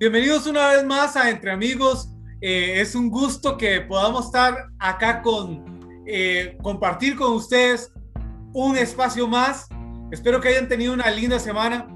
[0.00, 2.08] Bienvenidos una vez más a Entre Amigos.
[2.40, 5.64] Eh, es un gusto que podamos estar acá con
[6.06, 7.92] eh, compartir con ustedes
[8.54, 9.66] un espacio más.
[10.12, 11.88] Espero que hayan tenido una linda semana.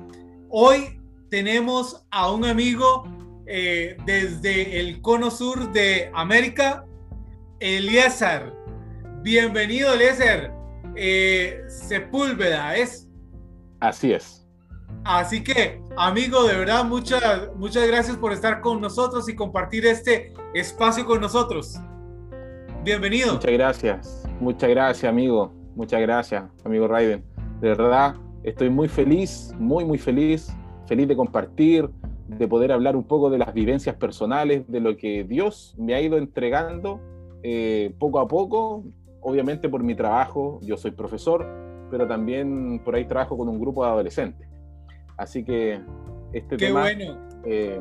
[0.49, 3.05] Hoy tenemos a un amigo
[3.47, 6.85] eh, desde el cono sur de América,
[7.61, 8.53] Eliezer.
[9.23, 10.51] Bienvenido, Eliezer.
[11.69, 13.09] Sepúlveda, ¿es?
[13.79, 14.42] Así es.
[15.05, 20.33] Así que, amigo, de verdad, muchas, muchas gracias por estar con nosotros y compartir este
[20.55, 21.77] espacio con nosotros.
[22.85, 23.35] Bienvenido.
[23.35, 25.53] Muchas gracias, muchas gracias, amigo.
[25.75, 27.25] Muchas gracias, amigo Raiden.
[27.61, 30.55] De verdad, estoy muy feliz, muy, muy feliz,
[30.87, 31.91] feliz de compartir,
[32.29, 36.01] de poder hablar un poco de las vivencias personales, de lo que Dios me ha
[36.01, 37.01] ido entregando
[37.43, 38.85] eh, poco a poco,
[39.21, 41.45] obviamente por mi trabajo, yo soy profesor,
[41.91, 44.52] pero también por ahí trabajo con un grupo de adolescentes.
[45.17, 45.81] Así que
[46.33, 46.87] este tema
[47.45, 47.81] eh,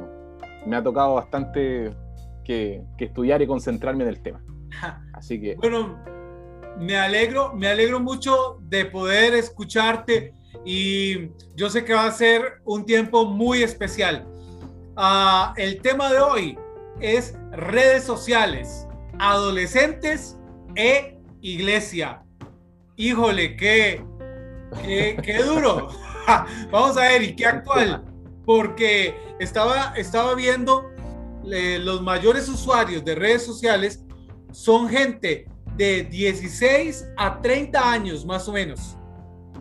[0.66, 1.96] me ha tocado bastante
[2.44, 4.44] que, estudiar y concentrarme en el tema.
[5.14, 5.56] Así que.
[5.56, 5.98] Bueno,
[6.78, 10.34] me alegro, me alegro mucho de poder escucharte
[10.66, 14.28] y yo sé que va a ser un tiempo muy especial.
[14.96, 16.58] Ah, el tema de hoy
[17.00, 18.88] es redes sociales,
[19.20, 20.38] adolescentes
[20.76, 22.24] e iglesia.
[22.98, 24.04] Híjole, qué,
[24.84, 25.88] qué, qué duro.
[26.72, 28.06] Vamos a ver, ¿y qué actual?
[28.46, 30.92] Porque estaba, estaba viendo
[31.50, 34.04] eh, los mayores usuarios de redes sociales
[34.52, 38.98] son gente de 16 a 30 años más o menos.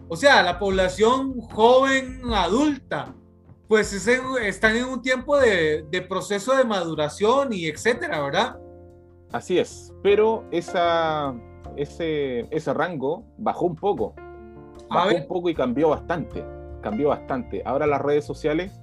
[0.09, 3.15] O sea, la población joven, adulta,
[3.69, 8.59] pues están en un tiempo de, proceso de maduración y etcétera, ¿verdad?
[9.31, 10.75] Así es, pero ese,
[12.51, 14.17] ese rango bajó un poco
[14.91, 16.45] bajó un poco y cambió bastante.
[16.83, 17.63] Cambió bastante.
[17.65, 18.83] Ahora las redes sociales,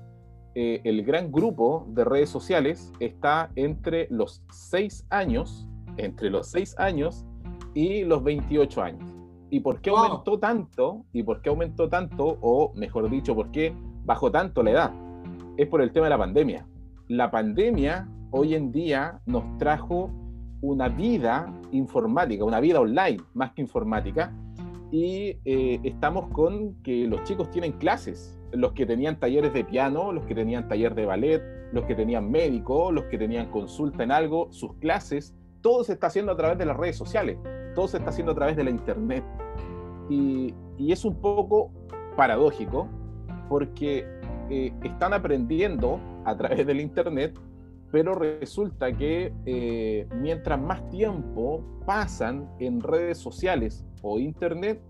[0.55, 5.67] eh, el gran grupo de redes sociales está entre los 6 años,
[5.97, 7.25] entre los 6 años
[7.73, 9.13] y los 28 años.
[9.49, 11.05] ¿Y por qué aumentó tanto?
[11.13, 12.37] ¿Y por qué aumentó tanto?
[12.41, 13.73] O mejor dicho, ¿por qué
[14.03, 14.93] bajó tanto la edad?
[15.57, 16.67] Es por el tema de la pandemia.
[17.07, 20.11] La pandemia hoy en día nos trajo
[20.61, 24.33] una vida informática, una vida online más que informática,
[24.91, 30.11] y eh, estamos con que los chicos tienen clases, los que tenían talleres de piano,
[30.13, 31.41] los que tenían taller de ballet,
[31.73, 36.07] los que tenían médico, los que tenían consulta en algo, sus clases, todo se está
[36.07, 37.37] haciendo a través de las redes sociales,
[37.75, 39.23] todo se está haciendo a través de la internet.
[40.09, 41.71] Y, es un poco
[42.15, 42.87] paradójico
[43.49, 44.05] porque
[44.49, 47.37] eh, están aprendiendo a través del internet,
[47.91, 54.81] pero resulta que eh, mientras más tiempo pasan en redes sociales o Internet,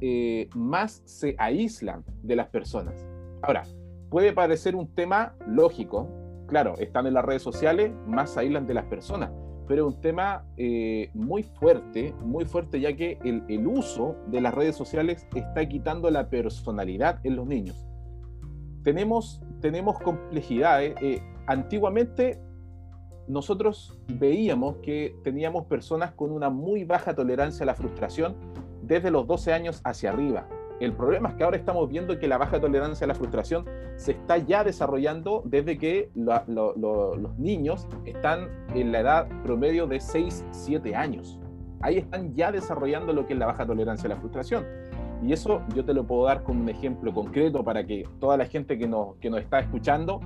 [0.00, 3.08] eh, más se aíslan de las personas.
[3.42, 3.62] Ahora,
[4.10, 6.08] puede parecer un tema lógico,
[6.48, 9.30] claro, están en las redes sociales, más se aíslan de las personas,
[9.66, 14.54] pero es un tema eh, muy fuerte, muy fuerte, ya que el, uso de las
[14.54, 17.86] redes sociales está quitando la personalidad en los niños.
[18.82, 20.94] Tenemos, tenemos complejidades.
[21.00, 22.40] Eh, antiguamente
[23.28, 28.36] nosotros veíamos que teníamos personas con una muy baja tolerancia a la frustración
[28.82, 30.46] desde los 12 años hacia arriba.
[30.78, 33.64] El problema es que ahora estamos viendo que la baja tolerancia a la frustración
[33.96, 40.44] se está ya desarrollando desde que los niños están en la edad promedio de 6,
[40.50, 41.40] 7 años.
[41.80, 44.66] Ahí están ya desarrollando lo que es la baja tolerancia a la frustración.
[45.22, 48.44] Y eso yo te lo puedo dar como un ejemplo concreto para que toda la
[48.44, 50.20] gente que nos, que nos está escuchando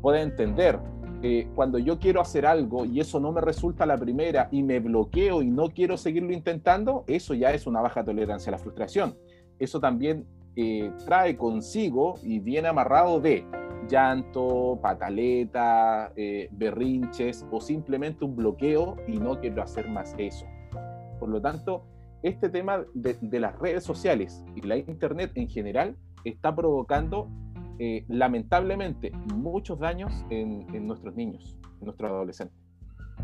[0.00, 0.78] pueda entender
[1.54, 5.42] cuando yo quiero hacer algo y eso no me resulta la primera y me bloqueo
[5.42, 9.16] y no quiero seguirlo intentando, eso ya es una baja tolerancia a la frustración.
[9.58, 10.26] Eso también
[10.56, 13.44] eh, trae consigo y viene amarrado de
[13.88, 20.46] llanto, pataleta, eh, berrinches o simplemente un bloqueo y no quiero hacer más eso.
[21.18, 21.84] Por lo tanto,
[22.22, 27.28] este tema de las redes sociales y la internet en general está provocando
[27.78, 32.56] eh, lamentablemente muchos daños en, nuestros niños, en nuestros adolescentes.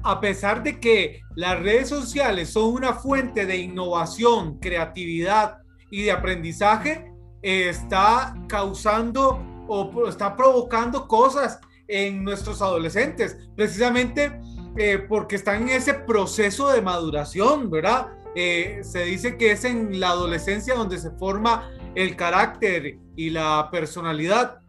[0.02, 5.58] A pesar de que las redes sociales son una fuente de innovación, creatividad
[5.90, 7.12] y de aprendizaje,
[7.42, 14.40] está causando o está provocando cosas en nuestros adolescentes, precisamente
[14.76, 18.08] eh, porque están en ese proceso de maduración, ¿verdad?
[18.34, 23.68] Eh, se dice que es en la adolescencia donde se forma el carácter y la
[23.70, 24.60] personalidad,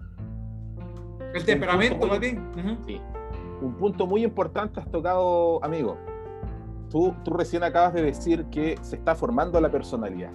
[1.33, 2.51] el temperamento, más bien.
[2.85, 3.01] sí.
[3.61, 5.97] Un punto muy importante has tocado, amigo.
[6.89, 10.31] Tú, tú recién acabas de decir que se está formando la personalidad.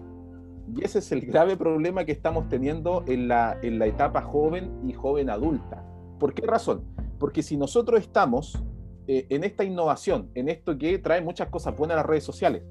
[0.74, 4.80] Y ese es el grave problema que estamos teniendo en la, en la etapa joven
[4.86, 5.84] y joven adulta.
[6.18, 6.84] ¿Por qué razón?
[7.18, 8.62] Porque si nosotros estamos
[9.06, 12.62] eh, en esta innovación, en esto que trae muchas cosas buenas a las redes sociales,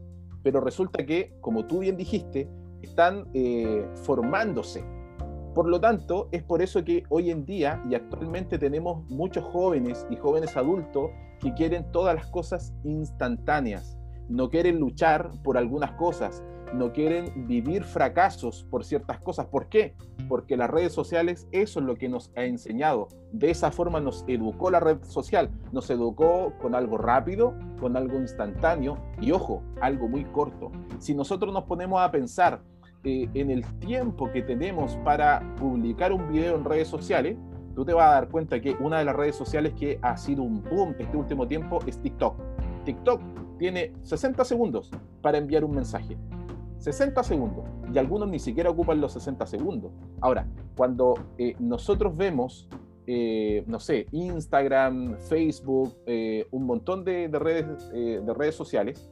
[0.44, 2.50] pero resulta que, como tú bien dijiste,
[2.88, 4.84] están eh, formándose.
[5.54, 10.06] Por lo tanto, es por eso que hoy en día y actualmente tenemos muchos jóvenes
[10.10, 13.98] y jóvenes adultos que quieren todas las cosas instantáneas,
[14.30, 16.44] no quieren luchar por algunas cosas,
[16.74, 19.46] no quieren vivir fracasos por ciertas cosas.
[19.48, 19.96] ¿Por qué?
[20.28, 23.08] Porque las redes sociales, eso es lo que nos ha enseñado.
[23.32, 28.18] De esa forma nos educó la red social, nos educó con algo rápido, con algo
[28.18, 30.72] instantáneo y ojo, algo muy corto.
[31.00, 32.62] Si nosotros nos ponemos a pensar
[33.08, 37.38] eh, en el tiempo que tenemos para publicar un video en redes sociales,
[37.74, 40.44] tú te vas a dar cuenta que una de las redes sociales que ha sido
[40.44, 42.36] un boom este último tiempo es TikTok.
[42.84, 43.22] TikTok
[43.60, 46.18] tiene 60 segundos para enviar un mensaje.
[46.80, 47.64] 60 segundos.
[47.94, 49.94] Y algunos ni siquiera ocupan los 60 segundos.
[50.20, 50.46] Ahora,
[50.76, 52.68] cuando eh, nosotros vemos,
[53.06, 55.96] eh, no sé, Instagram, Facebook,
[56.52, 59.10] un montón de, redes, de redes sociales,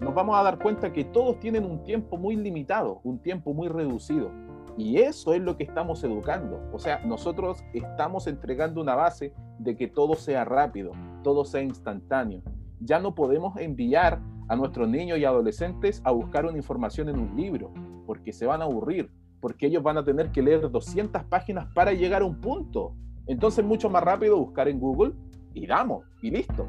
[0.00, 3.68] nos vamos a dar cuenta que todos tienen un tiempo muy limitado, un tiempo muy
[3.68, 4.30] reducido.
[4.76, 6.60] Y eso es lo que estamos educando.
[6.72, 10.92] O sea, nosotros estamos entregando una base de que todo sea rápido,
[11.22, 12.42] todo sea instantáneo.
[12.80, 17.36] Ya no podemos enviar a nuestros niños y adolescentes a buscar una información en un
[17.36, 17.72] libro,
[18.04, 19.10] porque se van a aburrir,
[19.40, 22.94] porque ellos van a tener que leer 200 páginas para llegar a un punto.
[23.26, 25.14] Entonces, mucho más rápido buscar en Google
[25.54, 26.66] y damos, y listo.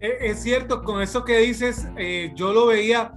[0.00, 3.12] E, es cierto, con eso que dices, eh, yo lo veía,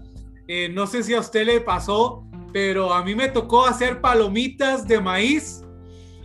[0.47, 4.87] eh, no sé si a usted le pasó, pero a mí me tocó hacer palomitas
[4.87, 5.63] de maíz,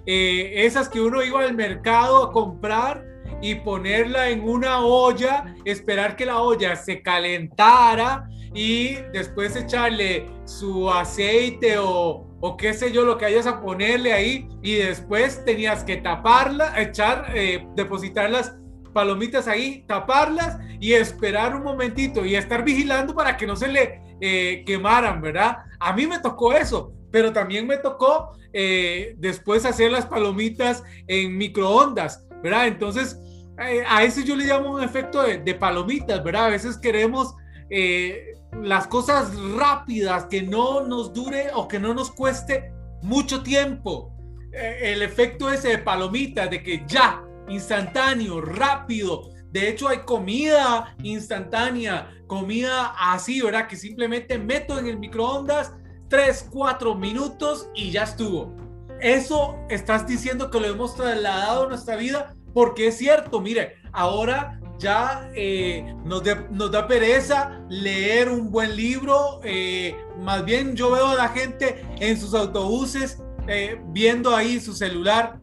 [0.07, 3.05] eh, esas que uno iba al mercado a comprar
[3.43, 10.91] y ponerla en una olla, esperar que la olla se calentara y después echarle su
[10.91, 12.27] aceite o,
[12.59, 17.31] qué sé yo, lo que hayas a ponerle ahí y después tenías que taparla, echar,
[17.35, 18.57] eh, depositar las
[18.93, 24.01] palomitas ahí, taparlas y esperar un momentito y estar vigilando para que no se le
[24.21, 25.59] eh, quemaran, ¿verdad?
[25.81, 31.37] A mí me tocó eso, pero también me tocó eh, después hacer las palomitas en
[31.37, 32.67] microondas, ¿verdad?
[32.67, 33.19] Entonces,
[33.59, 36.47] eh, a ese yo le llamo un efecto de, palomitas, ¿verdad?
[36.47, 37.35] A veces queremos
[37.71, 44.15] eh, las cosas rápidas, que no nos dure o que no nos cueste mucho tiempo.
[44.53, 49.31] El efecto ese de palomitas, de que ya, instantáneo, rápido.
[49.51, 53.67] De hecho, hay comida instantánea, comida así, ¿verdad?
[53.67, 55.73] Que simplemente meto en el microondas
[56.09, 58.55] 3, 4 minutos y ya estuvo.
[59.01, 64.61] Eso estás diciendo que lo hemos trasladado a nuestra vida porque es cierto, mire, ahora
[64.79, 69.41] ya eh, nos, da pereza leer un buen libro.
[69.45, 74.75] Eh, más bien yo veo a la gente en sus autobuses eh, viendo ahí su
[74.75, 75.41] celular,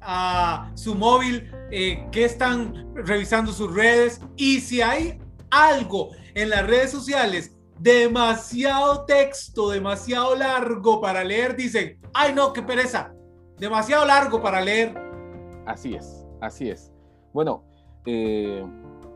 [0.00, 4.20] a su móvil, que están revisando sus redes.
[4.36, 5.18] Y si hay
[5.50, 12.62] algo en las redes sociales demasiado texto, demasiado largo para leer, dicen, ay no, qué
[12.62, 13.12] pereza,
[13.58, 14.94] demasiado largo para leer.
[15.66, 16.26] Así es.
[16.40, 16.92] Así es.
[17.32, 17.64] Bueno,
[18.06, 18.64] eh,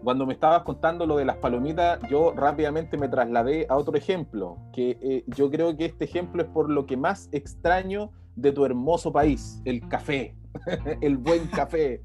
[0.02, 4.58] cuando me estabas contando lo de las palomitas, yo rápidamente me trasladé a otro ejemplo,
[4.72, 8.64] que eh, yo creo que este ejemplo es por lo que más extraño de tu
[8.64, 10.34] hermoso país, el café,
[11.00, 12.02] el buen café.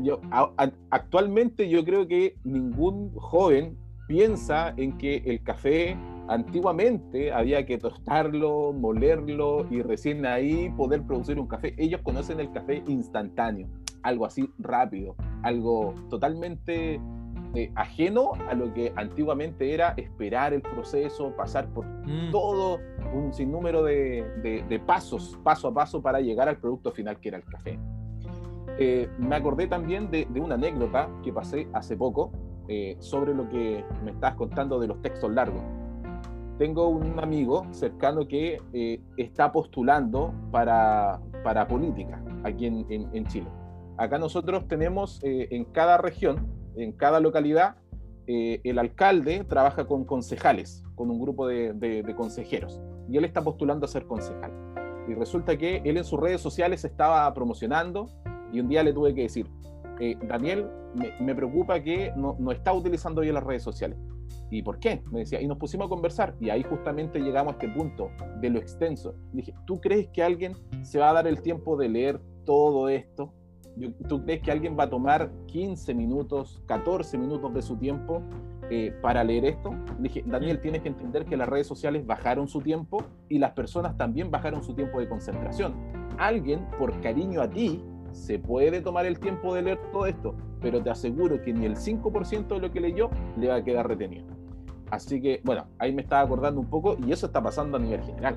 [0.00, 0.20] Yo,
[0.90, 3.76] actualmente yo creo que ningún joven
[4.08, 5.96] piensa en que el café
[6.28, 11.74] antiguamente había que tostarlo, molerlo y recién ahí poder producir un café.
[11.76, 13.68] Ellos conocen el café instantáneo
[14.02, 17.00] algo así rápido, algo totalmente
[17.54, 22.30] eh, ajeno a lo que antiguamente era esperar el proceso, pasar por mm.
[22.30, 22.80] todo
[23.14, 24.24] un sinnúmero de,
[24.68, 27.78] de, pasos, paso a paso para llegar al producto final que era el café.
[28.78, 32.32] Eh, me acordé también de, de, una anécdota que pasé hace poco
[32.68, 35.62] eh, sobre lo que me estabas contando de los textos largos.
[36.58, 38.60] Tengo un amigo cercano que
[39.16, 43.48] está postulando para, para política aquí en, en Chile
[43.96, 47.76] Acá nosotros tenemos eh, en cada región, en cada localidad,
[48.26, 53.86] eh, el alcalde trabaja con concejales, con un grupo de, consejeros, y él está postulando
[53.86, 54.52] a ser concejal.
[55.08, 58.08] Y resulta que él en sus redes sociales estaba promocionando
[58.52, 59.48] y un día le tuve que decir,
[59.98, 60.68] eh, Daniel,
[61.20, 63.98] me, preocupa que no, no, está utilizando bien las redes sociales.
[64.50, 65.02] ¿Y por qué?
[65.10, 68.10] Me decía, y nos pusimos a conversar y ahí justamente llegamos a este punto
[68.40, 69.14] de lo extenso.
[69.32, 73.32] Dije, ¿tú crees que alguien se va a dar el tiempo de leer todo esto?
[74.08, 78.22] ¿Tú crees que alguien va a tomar 15 minutos, 14 minutos de su tiempo
[78.70, 79.70] eh, para leer esto?
[79.96, 83.52] Le dije, Daniel, tienes que entender que las redes sociales bajaron su tiempo y las
[83.52, 85.74] personas también bajaron su tiempo de concentración.
[86.18, 90.82] Alguien, por cariño a ti, se puede tomar el tiempo de leer todo esto, pero
[90.82, 94.26] te aseguro que ni el 5% de lo que leyó le va a quedar retenido.
[94.90, 98.02] Así que, bueno, ahí me estaba acordando un poco y eso está pasando a nivel
[98.02, 98.36] general.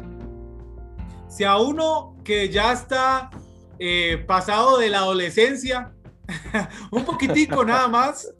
[1.28, 3.30] Si a uno que ya está
[3.80, 5.94] eh, pasado de la adolescencia,
[6.92, 8.34] un poquitico nada más,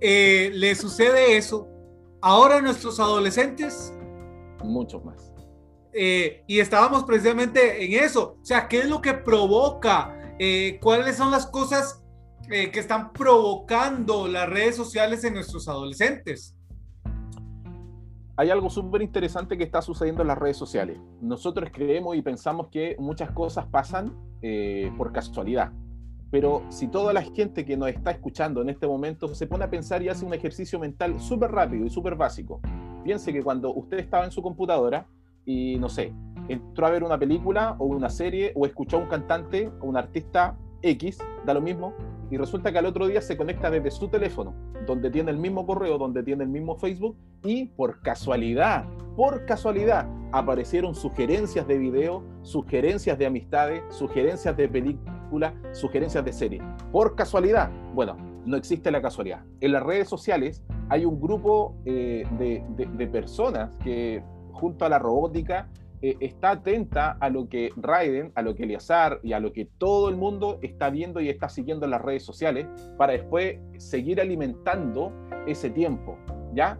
[0.00, 1.68] eh, le sucede eso,
[2.20, 3.92] ahora nuestros adolescentes...
[4.62, 5.32] Mucho más.
[5.92, 10.14] Eh, y estábamos precisamente en eso, o sea, ¿qué es lo que provoca?
[10.80, 12.02] ¿Cuáles son las cosas
[12.48, 16.54] que están provocando las redes sociales en nuestros adolescentes?
[18.38, 20.96] Hay algo súper interesante que está sucediendo en las redes sociales.
[21.20, 25.72] Nosotros creemos y pensamos que muchas cosas pasan eh, por casualidad.
[26.30, 29.70] Pero si toda la gente que nos está escuchando en este momento se pone a
[29.70, 32.60] pensar y hace un ejercicio mental súper rápido y súper básico,
[33.02, 35.08] piense que cuando usted estaba en su computadora
[35.44, 36.14] y, no sé,
[36.46, 39.96] entró a ver una película o una serie o escuchó a un cantante o un
[39.96, 41.92] artista X, da lo mismo,
[42.30, 44.54] y resulta que al otro día se conecta desde su teléfono,
[44.86, 48.84] donde tiene el mismo correo, donde tiene el mismo Facebook, y por casualidad,
[49.16, 56.62] por casualidad, aparecieron sugerencias de video, sugerencias de amistades, sugerencias de película, sugerencias de serie.
[56.92, 59.44] Por casualidad, bueno, no existe la casualidad.
[59.60, 65.68] En las redes sociales hay un grupo eh, de personas que junto a la robótica
[66.00, 69.64] eh, está atenta a lo que Raiden, a lo que Eliazar y a lo que
[69.64, 74.20] todo el mundo está viendo y está siguiendo en las redes sociales para después seguir
[74.20, 75.12] alimentando
[75.46, 76.16] ese tiempo,
[76.54, 76.78] ¿ya?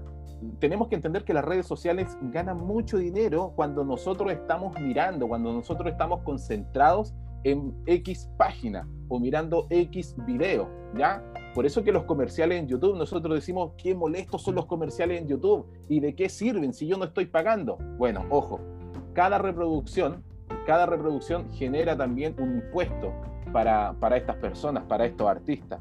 [0.60, 5.52] Tenemos que entender que las redes sociales ganan mucho dinero cuando nosotros estamos mirando, cuando
[5.52, 7.12] nosotros estamos concentrados
[7.44, 11.24] en X página o mirando X video, ¿ya?
[11.54, 15.28] Por eso que los comerciales en YouTube, nosotros decimos, qué molestos son los comerciales en
[15.28, 17.78] YouTube y de qué sirven si yo no estoy pagando.
[17.96, 18.60] Bueno, ojo,
[19.18, 20.22] cada reproducción,
[20.64, 23.12] cada reproducción genera también un impuesto
[23.52, 25.80] para, para estas personas, para estos artistas.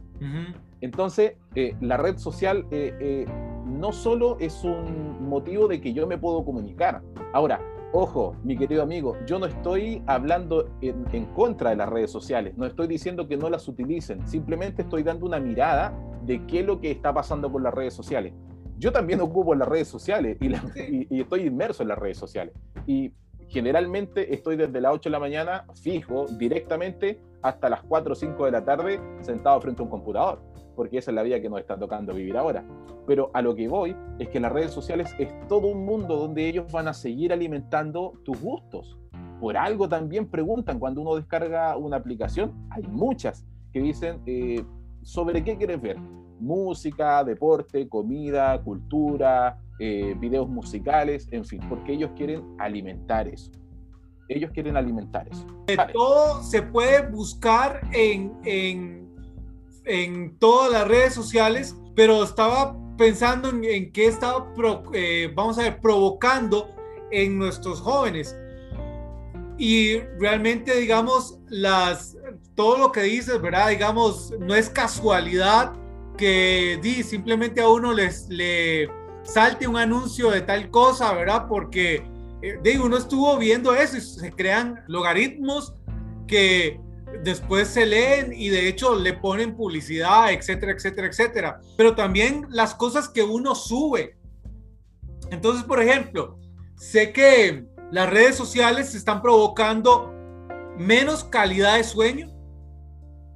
[0.81, 3.25] Entonces, eh, la red social eh, eh,
[3.67, 7.03] no solo es un motivo de que yo me puedo comunicar.
[7.31, 7.61] Ahora,
[7.93, 12.57] ojo, mi querido amigo, yo no estoy hablando en, en, contra de las redes sociales,
[12.57, 16.65] no estoy diciendo que no las utilicen, simplemente estoy dando una mirada de qué es
[16.65, 18.33] lo que está pasando con las redes sociales.
[18.79, 22.55] Yo también ocupo las redes sociales y, y, y estoy inmerso en las redes sociales.
[22.87, 23.13] Y
[23.49, 28.45] generalmente estoy desde las 8 de la mañana fijo directamente hasta las 4 o 5
[28.45, 30.41] de la tarde sentado frente a un computador,
[30.75, 32.65] porque esa es la vida que nos está tocando vivir ahora.
[33.05, 36.47] Pero a lo que voy es que las redes sociales es todo un mundo donde
[36.47, 38.97] ellos van a seguir alimentando tus gustos.
[39.39, 44.63] Por algo también preguntan cuando uno descarga una aplicación, hay muchas que dicen eh,
[45.03, 45.97] sobre qué quieres ver.
[46.39, 53.51] Música, deporte, comida, cultura, eh, videos musicales, en fin, porque ellos quieren alimentar eso.
[54.29, 55.45] Ellos quieren alimentar eso.
[55.93, 59.09] Todo se puede buscar en, en,
[59.85, 64.51] en, todas las redes sociales, pero estaba pensando en, en qué estaba,
[64.93, 66.69] eh, vamos a ver, provocando
[67.11, 68.35] en nuestros jóvenes.
[69.57, 72.17] Y realmente, digamos, las,
[72.55, 73.69] todo lo que dices, ¿verdad?
[73.69, 75.73] Digamos, no es casualidad
[76.17, 78.89] que di, simplemente a uno les, le,
[79.27, 81.47] salte un anuncio de tal cosa, ¿verdad?
[81.47, 82.03] Porque
[82.41, 85.73] eh, uno estuvo viendo eso y se crean logaritmos
[86.27, 86.79] que
[87.23, 91.61] después se leen y de hecho le ponen publicidad, etcétera, etcétera, etcétera.
[91.75, 94.17] Pero también las cosas que uno sube.
[95.29, 96.39] Entonces, por ejemplo,
[96.75, 100.13] sé que las redes sociales están provocando
[100.77, 102.29] menos calidad de sueño,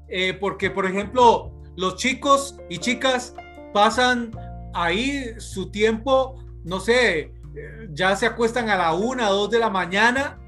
[0.08, 3.34] eh, porque, por ejemplo, los chicos y chicas
[3.74, 4.32] pasan
[4.74, 7.34] ahí su tiempo, no sé,
[7.94, 10.40] ya se acuestan a la una, dos de la mañana,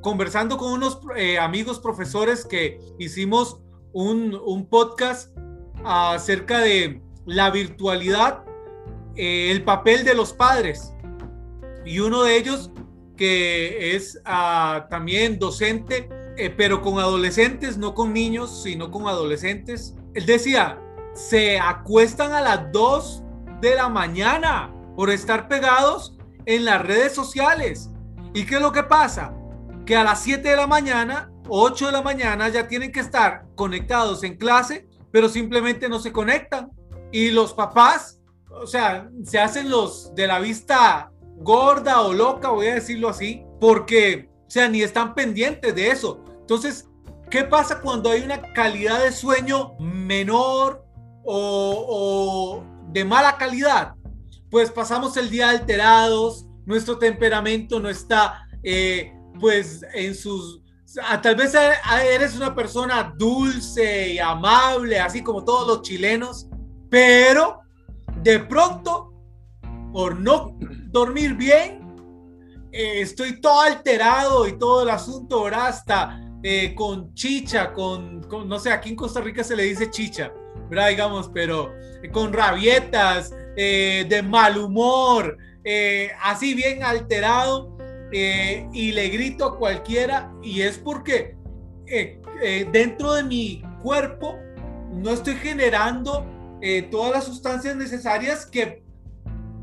[0.00, 3.60] conversando con unos eh, amigos profesores que hicimos
[3.92, 5.36] un, podcast
[5.84, 8.44] acerca de la virtualidad,
[9.16, 10.92] eh, el papel de los padres.
[11.84, 12.70] Y uno de ellos,
[13.16, 19.96] que es ah, también docente, eh, pero con adolescentes, no con niños, sino con adolescentes,
[20.14, 20.78] él decía,
[21.14, 23.22] se acuestan a las dos
[23.60, 27.90] de la mañana por estar pegados en las redes sociales.
[28.34, 29.34] ¿Y qué es lo que pasa?
[29.84, 33.46] Que a las 7 de la mañana, 8 de la mañana ya tienen que estar
[33.54, 36.70] conectados en clase, pero simplemente no se conectan.
[37.12, 38.20] Y los papás,
[38.50, 43.44] o sea, se hacen los de la vista gorda o loca, voy a decirlo así,
[43.60, 46.24] porque, o sea, ni están pendientes de eso.
[46.40, 46.88] Entonces,
[47.30, 50.84] ¿qué pasa cuando hay una calidad de sueño menor
[51.24, 53.94] o, o de mala calidad,
[54.50, 60.62] pues pasamos el día alterados, nuestro temperamento no está eh, pues en sus
[61.22, 61.52] tal vez
[62.10, 66.48] eres una persona dulce y amable, así como todos los chilenos,
[66.88, 67.60] pero
[68.22, 69.12] de pronto,
[69.92, 70.56] por no
[70.88, 71.82] dormir bien,
[72.72, 75.68] eh, estoy todo alterado y todo el asunto, ¿verdad?
[75.68, 80.32] Hasta eh, con chicha, con, no sé, aquí en Costa Rica se le dice chicha,
[80.68, 80.88] ¿verdad?
[80.88, 85.38] Digamos, pero eh, con rabietas, de mal humor,
[86.22, 87.74] así bien alterado,
[88.12, 91.34] y le grito a cualquiera, y es porque
[92.70, 94.38] dentro de mi cuerpo
[94.92, 96.26] no estoy generando
[96.90, 98.84] todas las sustancias necesarias que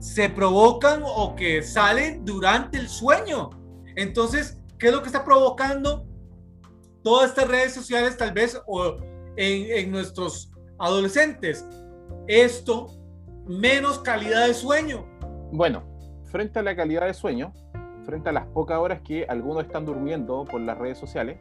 [0.04, 3.52] se provocan o que salen durante el sueño.
[3.96, 6.06] Entonces, ¿qué es lo que está provocando
[7.04, 8.98] todas estas redes sociales tal vez o
[9.38, 10.52] en, nuestros
[10.84, 11.66] adolescentes?
[12.28, 12.88] Esto,
[13.48, 15.06] menos calidad de sueño.
[15.52, 15.84] Bueno,
[16.26, 17.54] frente a la calidad de sueño,
[18.06, 21.40] frente a las pocas horas que algunos están durmiendo por las redes sociales,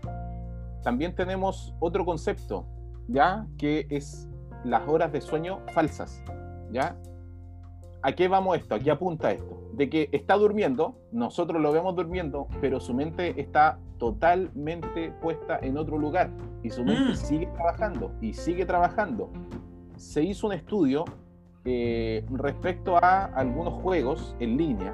[0.85, 2.67] también tenemos otro concepto,
[3.09, 3.47] ¿ya?
[3.59, 4.29] Que es
[4.65, 6.23] las horas de sueño falsas,
[6.71, 6.97] ¿ya?
[8.03, 8.77] ¿A qué vamos esto?
[8.77, 9.71] ¿A qué apunta esto?
[9.73, 15.79] De que está durmiendo, nosotros lo vemos durmiendo, pero su mente está totalmente puesta en
[15.79, 16.29] otro lugar
[16.65, 17.15] y su mente mm.
[17.15, 19.31] sigue trabajando y sigue trabajando.
[19.97, 21.05] Se hizo un estudio
[21.65, 24.93] eh, respecto a algunos juegos en línea,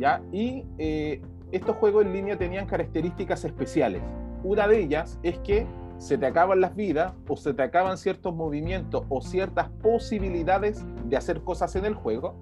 [0.00, 0.20] ¿ya?
[0.32, 1.22] Y eh,
[1.52, 4.02] estos juegos en línea tenían características especiales.
[4.42, 5.64] Una de ellas es que
[5.98, 11.16] se te acaban las vidas o se te acaban ciertos movimientos o ciertas posibilidades de
[11.16, 12.34] hacer cosas en el juego.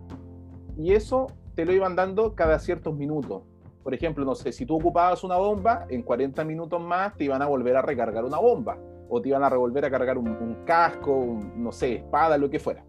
[0.79, 3.43] Y eso te lo iban dando cada ciertos minutos.
[3.83, 7.43] Por ejemplo, no sé, si tú ocupabas una bomba, en 40 minutos más te iban
[7.43, 8.79] a volver a recargar una bomba.
[9.09, 12.85] O te iban a revolver a cargar un, casco, no sé, espada, lo que fuera.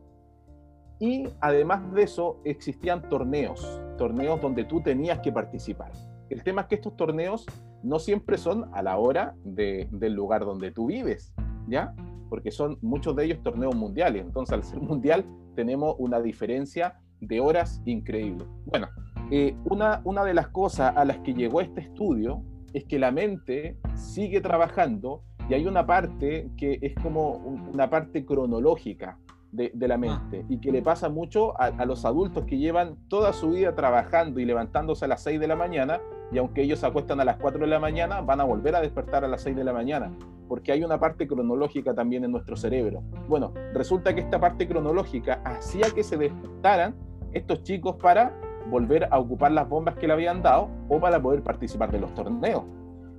[0.99, 3.81] Y además de eso, existían torneos.
[3.97, 5.91] Torneos donde tú tenías que participar.
[6.29, 7.45] El tema es que estos torneos
[7.81, 11.33] no siempre son a la hora del lugar donde tú vives,
[11.67, 11.93] ¿ya?
[12.29, 14.23] Porque son muchos de ellos torneos mundiales.
[14.23, 15.25] Entonces, al ser mundial,
[15.55, 18.45] tenemos una diferencia de horas increíble.
[18.65, 18.87] Bueno,
[19.31, 23.11] eh, una, una de las cosas a las que llegó este estudio es que la
[23.11, 27.31] mente sigue trabajando y hay una parte que es como
[27.71, 29.17] una parte cronológica
[29.51, 29.97] de, la ah.
[29.97, 33.75] mente y que le pasa mucho a, a, los adultos que llevan toda su vida
[33.75, 35.99] trabajando y levantándose a las 6 de la mañana
[36.33, 38.81] y aunque ellos se acuestan a las 4 de la mañana, van a volver a
[38.81, 40.11] despertar a las 6 de la mañana,
[40.47, 43.03] porque hay una parte cronológica también en nuestro cerebro.
[43.27, 46.95] Bueno, resulta que esta parte cronológica hacía que se despertaran
[47.33, 48.35] estos chicos para
[48.69, 52.13] volver a ocupar las bombas que le habían dado o para poder participar de los
[52.13, 52.63] torneos.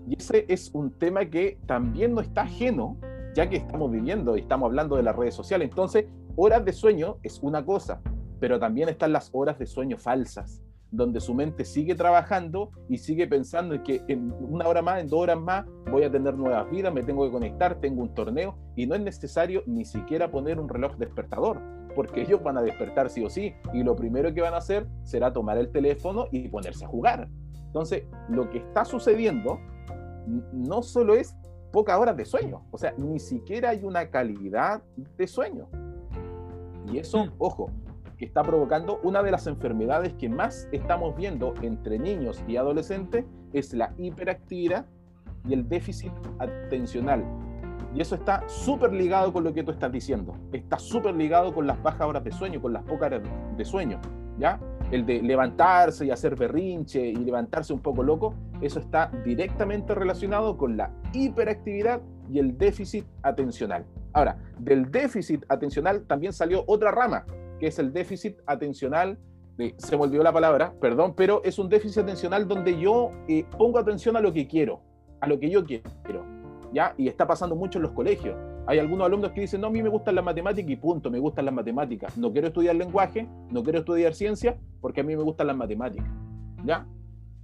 [0.08, 2.98] Y ese es un tema que también no está ajeno,
[3.34, 5.68] ya que estamos viviendo y estamos hablando de las redes sociales.
[5.68, 8.00] Entonces, horas de sueño es una cosa,
[8.40, 10.62] pero también están las horas de sueño falsas
[10.96, 15.08] donde su mente sigue trabajando y sigue pensando en que en una hora más, en
[15.08, 18.56] dos horas más, voy a tener nuevas vidas, me tengo que conectar, tengo un torneo
[18.76, 21.60] y no es necesario ni siquiera poner un reloj despertador,
[21.94, 24.86] porque ellos van a despertar sí o sí y lo primero que van a hacer
[25.02, 27.28] será tomar el teléfono y ponerse a jugar.
[27.66, 29.58] Entonces, lo que está sucediendo
[30.52, 31.36] no solo es
[31.72, 34.82] pocas horas de sueño, o sea, ni siquiera hay una calidad
[35.16, 35.68] de sueño.
[36.92, 37.32] Y eso, mm.
[37.38, 37.70] ojo,
[38.16, 43.24] que está provocando una de las enfermedades que más estamos viendo entre niños y adolescentes
[43.52, 44.86] es la hiperactividad
[45.48, 47.24] y el déficit atencional.
[47.94, 50.36] Y eso está súper ligado con lo que tú estás diciendo.
[50.52, 53.22] Está súper ligado con las bajas horas de sueño, con las pocas horas
[53.56, 54.00] de sueño.
[54.36, 54.58] ¿Ya?
[54.90, 60.56] El de levantarse y hacer berrinche y levantarse un poco loco, eso está directamente relacionado
[60.56, 63.86] con la hiperactividad y el déficit atencional.
[64.12, 67.24] Ahora, del déficit atencional también salió otra rama,
[67.60, 69.18] que es el déficit atencional.
[69.76, 73.78] se me olvidó la palabra, perdón, pero es un déficit atencional donde yo eh, pongo
[73.78, 74.80] atención a lo que quiero,
[75.20, 76.33] a lo que yo quiero,
[76.74, 76.94] ¿ya?
[76.98, 78.36] Y está pasando mucho en los colegios.
[78.66, 81.18] Hay algunos alumnos que dicen, no, a mí me gustan las matemáticas y punto, me
[81.18, 82.16] gustan las matemáticas.
[82.18, 86.08] No quiero estudiar lenguaje, no quiero estudiar ciencia, porque a mí me gustan las matemáticas,
[86.64, 86.86] ¿ya?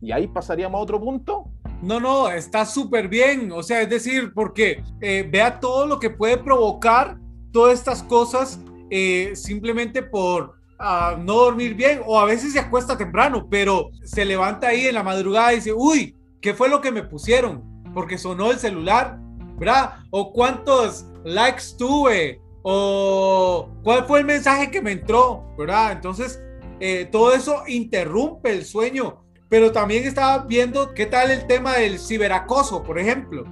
[0.01, 1.45] Y ahí pasaríamos a otro punto.
[1.83, 3.53] No, no, está súper bien.
[3.53, 7.19] O sea, es decir, porque eh, vea todo lo que puede provocar
[7.53, 12.97] todas estas cosas eh, simplemente por ah, no dormir bien o a veces se acuesta
[12.97, 16.90] temprano, pero se levanta ahí en la madrugada y dice, uy, ¿qué fue lo que
[16.90, 17.70] me pusieron?
[17.94, 19.18] Porque sonó el celular,
[19.59, 19.98] ¿verdad?
[20.11, 25.92] O cuántos likes tuve, o cuál fue el mensaje que me entró, ¿verdad?
[25.92, 26.42] Entonces,
[26.81, 29.24] eh, todo eso interrumpe el sueño.
[29.48, 33.44] Pero también estaba viendo qué tal el tema del ciberacoso, por ejemplo.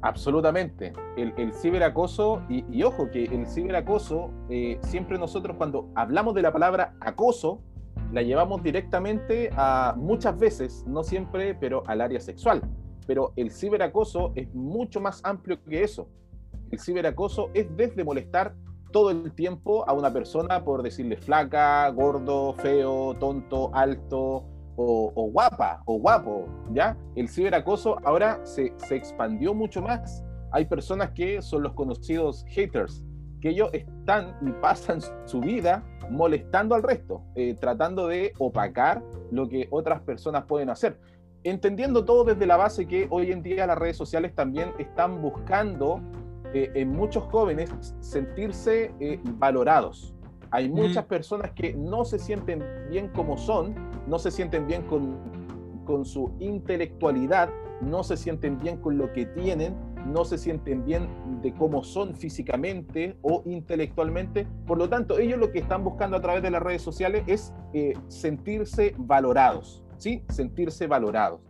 [0.00, 0.92] Absolutamente.
[1.16, 6.94] El, ciberacoso, y, ojo que el ciberacoso, eh, siempre nosotros cuando hablamos de la palabra
[7.00, 7.60] acoso,
[8.12, 12.62] la llevamos directamente a muchas veces, no siempre, pero al área sexual.
[13.08, 16.08] Pero el ciberacoso es mucho más amplio que eso.
[16.70, 18.54] El ciberacoso es desde molestar
[18.92, 24.44] todo el tiempo a una persona por decirle flaca, gordo, feo, tonto, alto
[24.76, 26.98] o, guapa o guapo, ¿ya?
[27.16, 30.22] El ciberacoso ahora se, se expandió mucho más.
[30.52, 33.02] Hay personas que son los conocidos haters,
[33.40, 39.48] que ellos están y pasan su vida molestando al resto, eh, tratando de opacar lo
[39.48, 41.00] que otras personas pueden hacer.
[41.44, 46.00] Entendiendo todo desde la base que hoy en día las redes sociales también están buscando
[46.52, 47.70] eh, en muchos jóvenes
[48.00, 50.14] sentirse eh, valorados.
[50.50, 53.74] Hay muchas personas que no se sienten bien como son,
[54.06, 55.18] no se sienten bien con,
[55.84, 57.50] con su intelectualidad,
[57.82, 61.08] no se sienten bien con lo que tienen, no se sienten bien
[61.42, 64.46] de cómo son físicamente o intelectualmente.
[64.66, 67.52] Por lo tanto, ellos lo que están buscando a través de las redes sociales es
[67.74, 70.24] eh, sentirse valorados, ¿sí?
[70.30, 71.40] Sentirse valorados.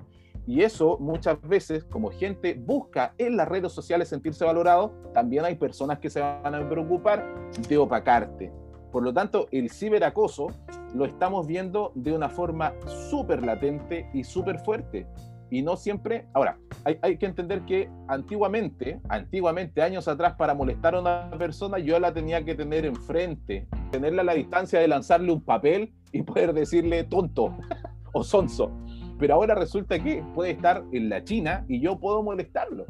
[0.46, 5.56] Y eso muchas veces, como gente busca en las redes sociales sentirse valorado, también hay
[5.56, 7.22] personas que se van a preocupar
[7.68, 8.50] de opacarte.
[8.90, 10.46] Por lo tanto, el ciberacoso
[10.94, 12.72] lo estamos viendo de una forma
[13.10, 15.06] súper latente y súper fuerte
[15.50, 16.26] y no siempre.
[16.32, 21.78] Ahora, hay, hay, que entender que antiguamente, antiguamente, años atrás, para molestar a una persona,
[21.78, 26.22] yo la tenía que tener enfrente, tenerla a la distancia de lanzarle un papel y
[26.22, 27.54] poder decirle tonto
[28.12, 28.70] o sonso.
[29.18, 32.86] Pero ahora resulta que puede estar en la China y yo puedo molestarlo.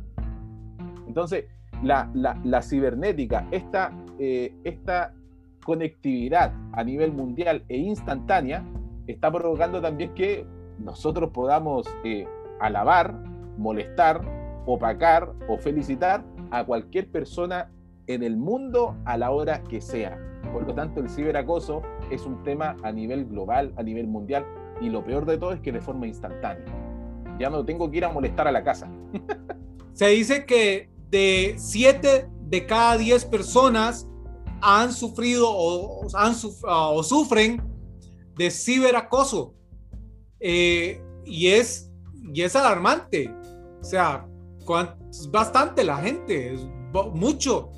[1.06, 1.46] Entonces,
[1.82, 5.14] la, la, la cibernética, esta, eh, esta
[5.64, 8.64] conectividad a nivel mundial e instantánea,
[9.06, 10.46] está provocando también que
[10.78, 12.26] nosotros podamos eh,
[12.60, 13.14] alabar,
[13.56, 14.20] molestar,
[14.66, 17.70] opacar o felicitar a cualquier persona
[18.06, 20.18] en el mundo a la hora que sea.
[20.52, 24.46] Por lo tanto, el ciberacoso es un tema a nivel global, a nivel mundial,
[24.80, 26.64] y lo peor de todo es que de forma instantánea.
[27.38, 28.90] Ya no tengo que ir a molestar a la casa.
[29.92, 34.08] Se dice que de 7 de cada 10 personas
[34.60, 37.62] han sufrido o, han, o sufren
[38.36, 39.54] de ciberacoso.
[40.40, 41.88] Eh, y es
[42.32, 43.34] y es alarmante.
[43.80, 44.26] O sea,
[45.10, 46.66] es bastante la gente, es
[47.14, 47.70] mucho.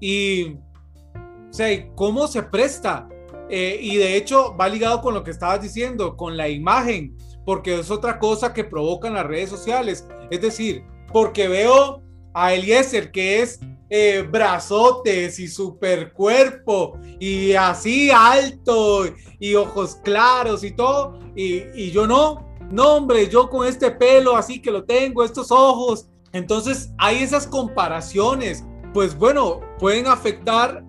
[0.00, 3.08] Y, o sea, ¿cómo se presta?
[3.48, 7.78] Eh, y de hecho va ligado con lo que estabas diciendo, con la imagen, porque
[7.78, 10.06] es otra cosa que provocan las redes sociales.
[10.30, 12.02] Es decir, porque veo
[12.34, 19.04] a Eliezer que es eh, brazotes y super cuerpo y así alto
[19.38, 24.36] y ojos claros y todo, y, y yo no, no, hombre, yo con este pelo
[24.36, 26.08] así que lo tengo, estos ojos.
[26.32, 28.64] Entonces hay esas comparaciones.
[28.92, 30.84] Pues bueno, pueden afectar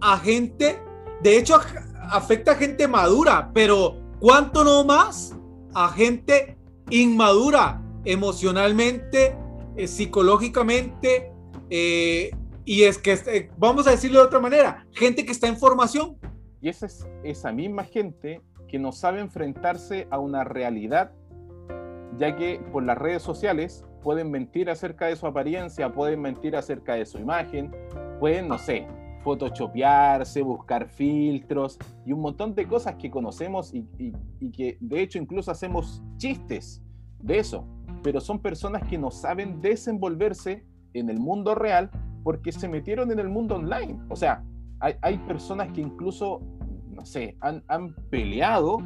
[0.00, 0.80] a gente,
[1.22, 1.58] de hecho
[2.10, 5.36] afecta a gente madura, pero ¿cuánto no más
[5.74, 6.56] a gente
[6.90, 9.36] inmadura emocionalmente,
[9.76, 11.32] eh, psicológicamente?
[11.70, 12.30] Eh,
[12.64, 16.18] y es que, eh, vamos a decirlo de otra manera, gente que está en formación.
[16.60, 21.12] Y esa es esa misma gente que no sabe enfrentarse a una realidad,
[22.18, 26.94] ya que por las redes sociales pueden mentir acerca de su apariencia, pueden mentir acerca
[26.94, 27.74] de su imagen,
[28.20, 28.86] pueden, no sé,
[29.22, 35.18] photoshopearse, buscar filtros y un montón de cosas que conocemos y, y, que de hecho
[35.18, 36.82] incluso hacemos chistes
[37.20, 37.64] de eso,
[38.02, 41.90] pero son personas que no saben desenvolverse en el mundo real
[42.22, 43.98] porque se metieron en el mundo online.
[44.08, 44.44] O sea,
[44.80, 46.40] hay, hay personas que incluso
[46.98, 48.78] no sé, han, han peleado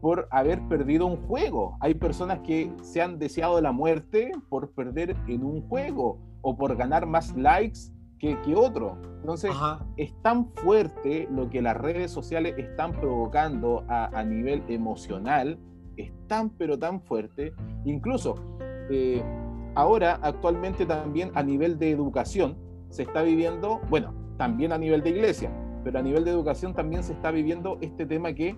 [0.00, 1.76] por haber perdido un juego.
[1.80, 6.74] Hay personas que se han deseado la muerte por perder en un juego o por
[6.74, 8.96] ganar más likes que, que otro.
[9.20, 9.50] Entonces,
[9.96, 15.58] es tan fuerte lo que las redes sociales están provocando a, a nivel emocional,
[15.96, 17.52] es tan pero tan fuerte.
[17.84, 18.36] Incluso
[18.90, 19.22] eh,
[19.74, 22.56] ahora, actualmente también a nivel de educación,
[22.90, 25.50] se está viviendo, bueno, también a nivel de iglesia,
[25.84, 28.56] pero a nivel de educación también se está viviendo este tema que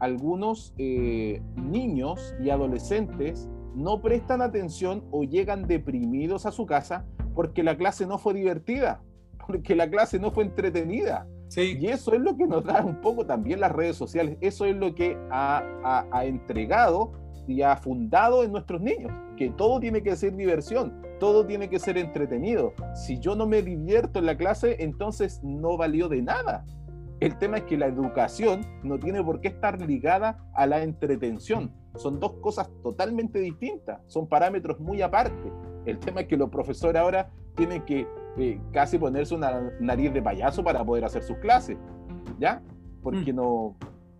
[0.00, 7.62] algunos eh, niños y adolescentes no prestan atención o llegan deprimidos a su casa porque
[7.62, 9.02] la clase no fue divertida,
[9.46, 11.26] porque la clase no fue entretenida.
[11.56, 14.76] Y eso es lo que nos da un poco también las redes sociales, eso es
[14.76, 17.12] lo que ha, ha entregado
[17.48, 21.80] y ha fundado en nuestros niños, que todo tiene que ser diversión, todo tiene que
[21.80, 22.72] ser entretenido.
[22.94, 26.64] Si yo no me divierto en la clase, entonces no valió de nada.
[27.18, 31.74] El tema es que la educación no tiene por qué estar ligada a la entretención.
[31.96, 35.52] Son dos cosas totalmente distintas, son parámetros muy aparte.
[35.86, 38.06] El tema es que los profesores ahora tienen que
[38.38, 41.76] eh, casi ponerse una nariz de payaso para poder hacer sus clases,
[42.38, 42.62] ¿ya?
[43.02, 43.36] Porque mm.
[43.36, 43.76] no,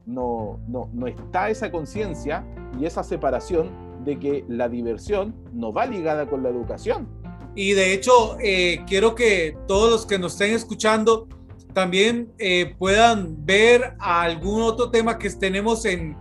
[0.07, 2.45] no, no, no está esa conciencia
[2.79, 3.71] y esa separación
[4.05, 7.09] de que la diversión no va ligada con la educación.
[7.55, 11.29] Y de hecho, eh, quiero que todos los que nos estén escuchando
[11.75, 16.17] también eh, puedan ver algún otro tema que tenemos en,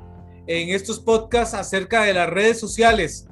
[0.47, 3.28] en estos podcasts acerca de las redes sociales.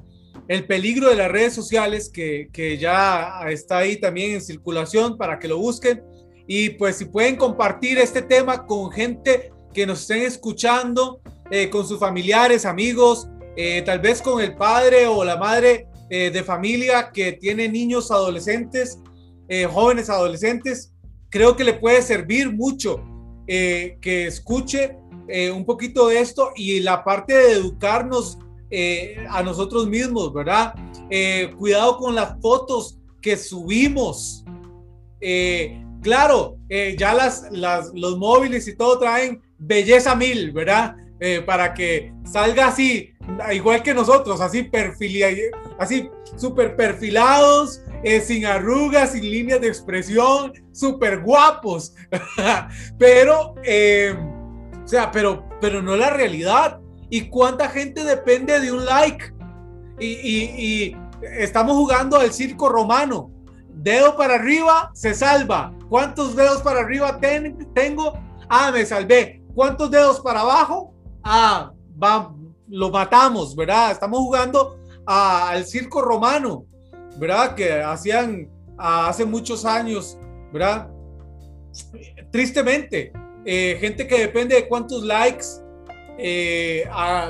[0.48, 5.40] El peligro de las redes sociales que, que ya está ahí también en circulación para
[5.40, 6.02] que lo busquen.
[6.48, 11.88] Y pues si pueden compartir este tema con gente que nos estén escuchando, eh, con
[11.88, 17.12] sus familiares, amigos, eh, tal vez con el padre o la madre eh, de familia
[17.14, 19.00] que tiene niños adolescentes,
[19.72, 20.92] jóvenes adolescentes,
[21.30, 23.02] creo que le puede servir mucho
[23.48, 24.98] que escuche
[25.54, 28.38] un poquito de esto y la parte de educarnos
[29.30, 30.74] a nosotros mismos, ¿verdad?
[31.58, 34.44] cuidado con las fotos que subimos.
[36.02, 36.58] claro,
[36.98, 40.96] ya las, los móviles y todo traen belleza mil, ¿verdad?
[41.20, 43.12] Eh, para que salga así,
[43.52, 44.70] igual que nosotros, así
[45.80, 51.96] así súper perfilados, eh, sin arrugas, sin líneas de expresión, súper guapos.
[53.00, 54.16] pero, eh,
[54.84, 56.80] o sea, pero, pero no la realidad.
[57.10, 59.34] ¿Y cuánta gente depende de un like?
[60.00, 60.96] Y,
[61.39, 63.32] estamos jugando al circo romano.
[63.70, 65.74] Dedo para arriba, se salva.
[65.89, 67.20] ¿Cuántos dedos para arriba
[67.74, 68.13] tengo?
[68.50, 69.41] Ah, me salvé.
[69.56, 70.93] ¿Cuántos dedos para abajo?
[71.28, 72.34] ah, va,
[72.70, 73.91] lo matamos, ¿verdad?
[73.91, 76.65] Estamos jugando al circo romano,
[77.17, 77.56] ¿verdad?
[77.56, 80.17] Que hacían hace muchos años,
[80.54, 80.89] ¿verdad?
[82.32, 83.12] Tristemente,
[83.46, 85.46] eh, gente que depende de cuántos likes,
[86.18, 86.86] eh,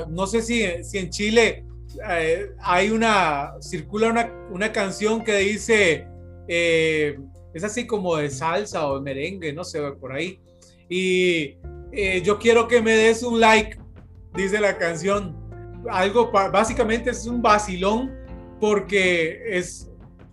[0.08, 1.64] no sé si, en Chile
[2.08, 6.06] eh, hay una, circula una, una canción que dice,
[6.46, 10.40] es así como de salsa o de merengue, no sé, por ahí.
[10.88, 11.56] Y
[12.22, 13.78] yo quiero que me des un like
[14.34, 15.36] dice la canción.
[15.90, 18.14] Algo básicamente es un vacilón
[18.60, 19.90] porque es,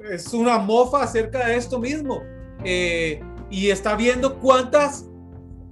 [0.09, 2.21] es una mofa acerca de esto mismo.
[2.63, 5.05] Eh, y está viendo cuántas,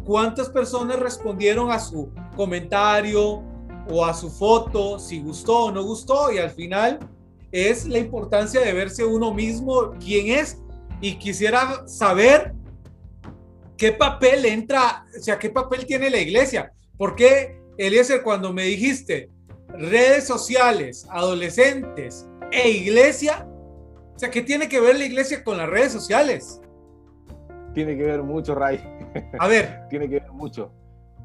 [0.03, 3.43] cuántas personas respondieron a su comentario
[3.89, 6.31] o a su foto, si gustó o no gustó.
[6.31, 6.99] Y al final
[7.51, 10.57] es la importancia de verse uno mismo quién es.
[11.01, 12.53] Y quisiera saber
[13.77, 16.71] qué papel entra, o sea, qué papel tiene la iglesia.
[16.97, 19.29] ¿Por qué Eliezer, cuando me dijiste
[19.69, 23.47] redes sociales, adolescentes e iglesia,
[24.15, 26.61] o sea, ¿qué tiene que ver la iglesia con las redes sociales?
[27.73, 28.79] Tiene que ver mucho, Ray.
[29.39, 29.81] A ver.
[29.89, 30.71] tiene que ver mucho.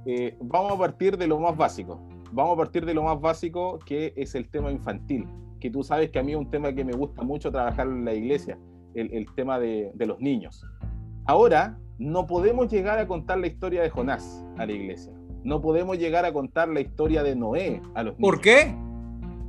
[0.06, 2.00] Eh, vamos a partir de lo más básico.
[2.32, 5.26] Vamos a partir de lo más básico que es el tema infantil,
[5.60, 8.04] que tú sabes que a mí es un tema que me gusta mucho trabajar en
[8.04, 8.58] la iglesia,
[8.94, 10.64] el, el tema de, de los niños.
[11.24, 15.12] Ahora, no podemos llegar a contar la historia de Jonás a la iglesia
[15.44, 18.30] no podemos llegar a contar la historia de Noé a los niños.
[18.30, 18.74] ¿Por qué?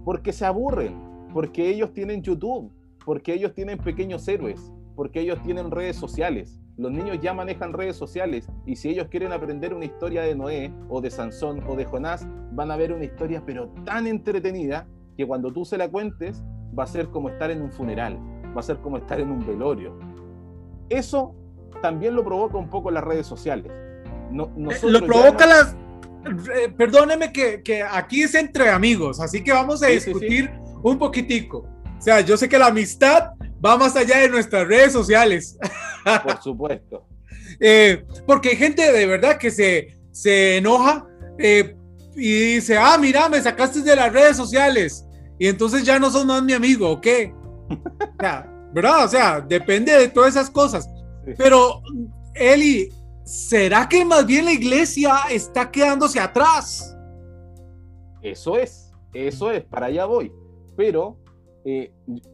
[0.05, 0.95] Porque se aburren,
[1.33, 2.71] porque ellos tienen YouTube,
[3.05, 6.59] porque ellos tienen pequeños héroes, porque ellos tienen redes sociales.
[6.79, 10.73] Los niños ya manejan redes sociales y si ellos quieren aprender una historia de Noé
[10.87, 14.87] o de Sansón o de Jonás, van a ver una historia pero tan entretenida
[15.17, 16.41] que cuando tú se la cuentes
[16.77, 18.17] va a ser como estar en un funeral,
[18.55, 19.99] va a ser como estar en un velorio.
[20.87, 21.35] Eso
[21.81, 23.69] también lo provoca un poco las redes sociales.
[24.31, 25.75] No, lo provoca las...
[26.55, 30.49] Eh, perdóneme que, que, aquí es entre amigos, así que vamos a discutir
[30.81, 31.65] un poquitico.
[31.97, 33.31] O sea, yo sé que la amistad
[33.63, 35.58] va más allá de nuestras redes sociales.
[36.24, 37.06] Por supuesto.
[37.60, 41.06] Eh, porque hay gente de verdad que se, se enoja
[41.38, 41.76] eh,
[42.15, 45.06] y dice, ah, mira, me sacaste de las redes sociales
[45.38, 47.34] y entonces ya no sos más mi amigo, ¿o qué?
[47.69, 49.06] O sea, ¿verdad?
[49.06, 50.89] O sea, depende de todas esas cosas.
[51.38, 51.82] Pero,
[52.36, 52.89] Eli,
[53.24, 56.95] ¿será que más bien la iglesia está quedándose atrás?
[58.22, 60.32] Eso es, eso es, para allá voy.
[60.76, 61.17] Pero
[61.65, 61.91] eh,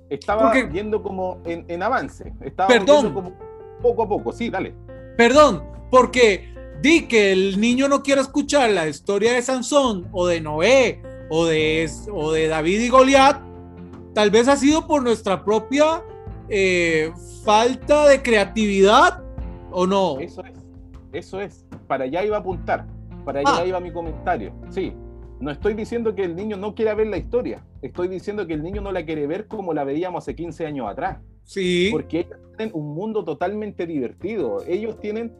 [0.09, 3.33] estaba viendo como en, avance, estaba perdón, como
[3.81, 4.73] poco a poco, sí, dale.
[5.17, 10.41] Perdón, porque di que el niño no quiere escuchar la historia de Sansón o de
[10.41, 13.41] Noé o de, o de David y Goliat,
[14.13, 16.03] tal vez ha sido por nuestra propia
[16.49, 17.11] eh,
[17.43, 19.23] falta de creatividad
[19.71, 20.19] o no.
[20.19, 20.53] Eso es.
[21.11, 22.85] Eso es, para allá iba a apuntar,
[23.23, 23.65] para allá ah.
[23.65, 24.53] iba mi comentario.
[24.69, 24.93] Sí,
[25.39, 28.63] no estoy diciendo que el niño no quiera ver la historia, estoy diciendo que el
[28.63, 31.19] niño no la quiere ver como la veíamos hace 15 años atrás.
[31.43, 31.89] Sí.
[31.91, 34.63] Porque ellos tienen un mundo totalmente divertido.
[34.67, 35.33] Ellos tienen,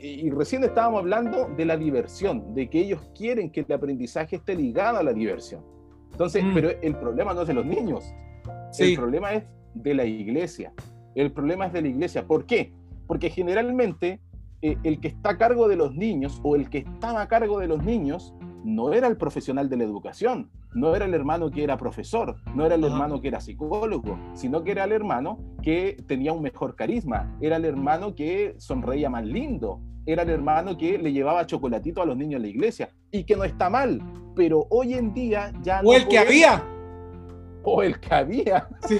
[0.00, 4.54] y recién estábamos hablando de la diversión, de que ellos quieren que el aprendizaje esté
[4.54, 5.64] ligado a la diversión.
[6.12, 6.54] Entonces, mm.
[6.54, 8.04] pero el problema no es de los niños,
[8.78, 10.72] el problema es de la iglesia.
[11.14, 12.26] El problema es de la iglesia.
[12.26, 12.72] ¿Por qué?
[13.06, 14.20] Porque generalmente
[14.62, 17.58] eh, el que está a cargo de los niños o el que estaba a cargo
[17.58, 18.34] de los niños
[18.68, 22.66] no era el profesional de la educación, no era el hermano que era profesor, no
[22.66, 26.76] era el hermano que era psicólogo, sino que era el hermano que tenía un mejor
[26.76, 32.02] carisma, era el hermano que sonreía más lindo, era el hermano que le llevaba chocolatito
[32.02, 34.02] a los niños en la iglesia y que no está mal,
[34.36, 36.62] pero hoy en día ya o el que había
[37.62, 38.98] o el que había sí.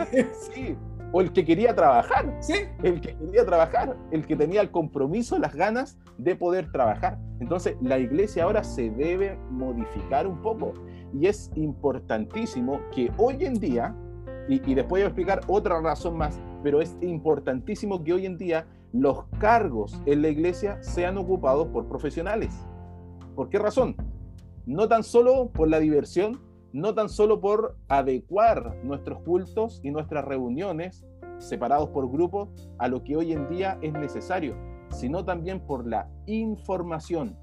[0.54, 0.76] sí.
[1.12, 5.38] O el que quería trabajar sí el que quería trabajar el que tenía el compromiso
[5.38, 10.74] las ganas de poder trabajar entonces la iglesia ahora se debe modificar un poco
[11.12, 13.94] y es importantísimo que hoy en día,
[14.48, 18.36] y, y después voy a explicar otra razón más, pero es importantísimo que hoy en
[18.36, 22.54] día los cargos en la iglesia sean ocupados por profesionales.
[23.34, 23.96] ¿Por qué razón?
[24.66, 26.40] No tan solo por la diversión,
[26.72, 31.04] no tan solo por adecuar nuestros cultos y nuestras reuniones
[31.38, 34.56] separados por grupos a lo que hoy en día es necesario,
[34.90, 37.36] sino también por la información,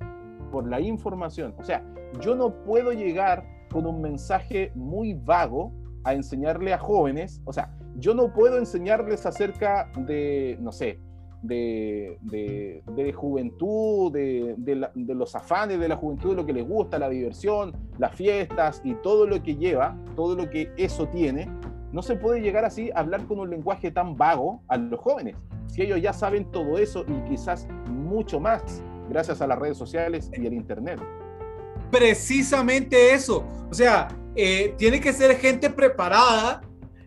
[0.51, 1.55] por la información.
[1.57, 1.83] O sea,
[2.19, 5.71] yo no puedo llegar con un mensaje muy vago
[6.03, 10.99] a enseñarle a jóvenes, o sea, yo no puedo enseñarles acerca de, no sé,
[11.47, 16.99] de, de, juventud, de, de, los afanes de la juventud, de lo que les gusta,
[16.99, 21.49] la diversión, las fiestas y todo lo que lleva, todo lo que eso tiene,
[21.91, 25.35] no se puede llegar así a hablar con un lenguaje tan vago a los jóvenes,
[25.67, 30.31] si ellos ya saben todo eso y quizás mucho más gracias a las redes sociales
[30.35, 30.99] y el Internet
[31.91, 33.45] precisamente eso.
[33.69, 36.61] O sea, eh, tiene que ser gente preparada,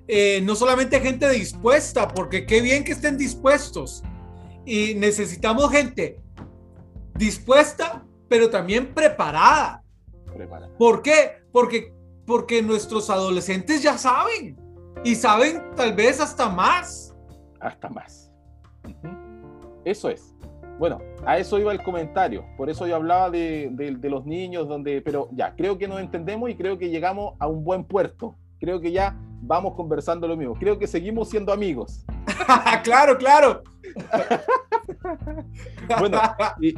[0.07, 4.03] eh, no solamente gente dispuesta, porque qué bien que estén dispuestos.
[4.69, 6.21] Y necesitamos gente
[7.15, 9.83] dispuesta, pero también preparada.
[10.35, 10.71] preparada.
[10.77, 11.43] ¿Por qué?
[11.51, 11.95] Porque,
[12.27, 14.61] porque nuestros adolescentes ya saben
[15.05, 17.17] y saben tal vez hasta más.
[17.61, 18.31] Hasta más.
[19.87, 20.35] Eso es.
[20.79, 25.31] Bueno, a eso iba el comentario, por eso yo hablaba de, los niños, donde, pero
[25.33, 28.37] ya, creo que nos entendemos y creo que llegamos a un buen puerto.
[28.61, 30.55] Creo que ya vamos conversando lo mismo.
[30.55, 32.05] Creo que seguimos siendo amigos.
[32.85, 33.63] claro, claro.
[35.99, 36.21] bueno,
[36.61, 36.75] y,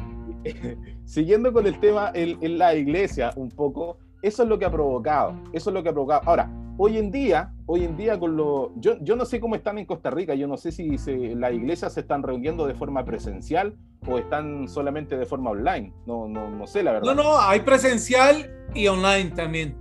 [1.05, 5.35] siguiendo con el tema en, la iglesia un poco, eso es lo que ha provocado,
[5.53, 6.21] eso es lo que ha provocado.
[6.25, 9.77] Ahora, hoy en día, hoy en día con lo, yo, yo no sé cómo están
[9.77, 13.03] en Costa Rica, yo no sé si se, las iglesias se están reuniendo de forma
[13.05, 13.75] presencial
[14.07, 17.13] o están solamente de forma online, no, no, no sé la verdad.
[17.13, 19.75] No, no, hay presencial y online también.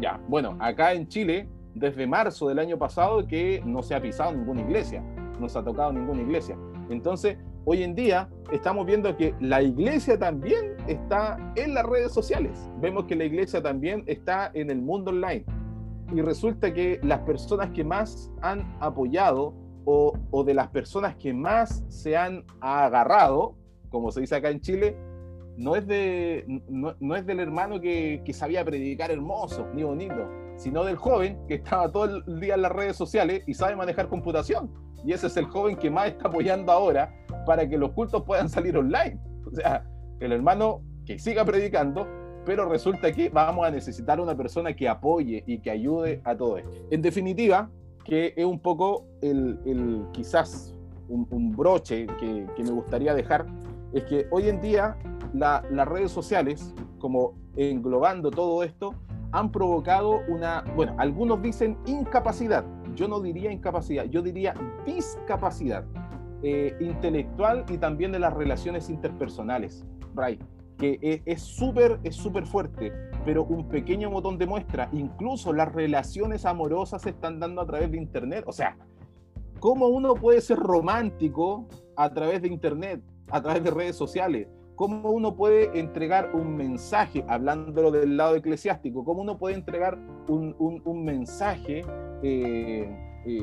[0.00, 4.32] Ya, bueno, acá en Chile, desde marzo del año pasado que no se ha pisado
[4.32, 5.02] ninguna iglesia,
[5.40, 6.56] no se ha tocado ninguna iglesia.
[6.90, 12.70] Entonces, hoy en día estamos viendo que la iglesia también está en las redes sociales.
[12.80, 15.44] Vemos que la iglesia también está en el mundo online
[16.12, 19.54] y resulta que las personas que más han apoyado
[19.86, 23.54] o, de las personas que más se han agarrado,
[23.90, 24.96] como se dice acá en Chile,
[25.56, 30.84] no es, de, no es del hermano que, que, sabía predicar hermoso ni bonito, sino
[30.84, 34.70] del joven que estaba todo el día en las redes sociales y sabe manejar computación.
[35.04, 37.14] Y ese es el joven que más está apoyando ahora
[37.46, 39.20] para que los cultos puedan salir online.
[39.46, 39.84] O sea,
[40.20, 42.06] el hermano que siga predicando,
[42.44, 46.58] pero resulta que vamos a necesitar una persona que apoye y que ayude a todo
[46.58, 46.70] esto.
[46.90, 47.70] En definitiva,
[48.04, 50.74] que es un poco el, quizás
[51.08, 53.46] un, broche que, me gustaría dejar,
[53.92, 54.96] es que hoy en día
[55.32, 58.94] las redes sociales, como englobando todo esto,
[59.34, 64.54] han provocado una, bueno, algunos dicen incapacidad, yo no diría incapacidad, yo diría
[64.86, 65.84] discapacidad
[66.42, 69.84] eh, intelectual y también de las relaciones interpersonales.
[70.14, 70.40] Right
[70.78, 72.92] que es súper es súper fuerte,
[73.24, 77.90] pero un pequeño botón de muestra, incluso las relaciones amorosas se están dando a través
[77.90, 78.44] de Internet.
[78.46, 78.76] O sea,
[79.60, 84.48] ¿cómo uno puede ser romántico a través de Internet, a través de redes sociales?
[84.76, 90.54] ¿Cómo uno puede entregar un mensaje, hablándolo del lado eclesiástico, cómo uno puede entregar un,
[90.58, 91.84] un, mensaje
[92.22, 92.88] eh,
[93.26, 93.42] eh,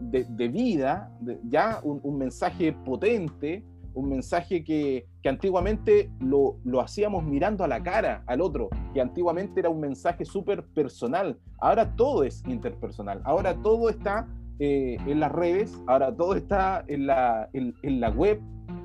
[0.00, 1.12] de, de, vida,
[1.48, 7.68] ya un, un mensaje potente, un mensaje que, que antiguamente lo, lo, hacíamos mirando a
[7.68, 11.38] la cara al otro, que antiguamente era un mensaje súper personal.
[11.58, 14.26] Ahora todo es interpersonal, ahora todo está
[14.58, 18.40] eh, en las redes, ahora todo está en la, en, la, web,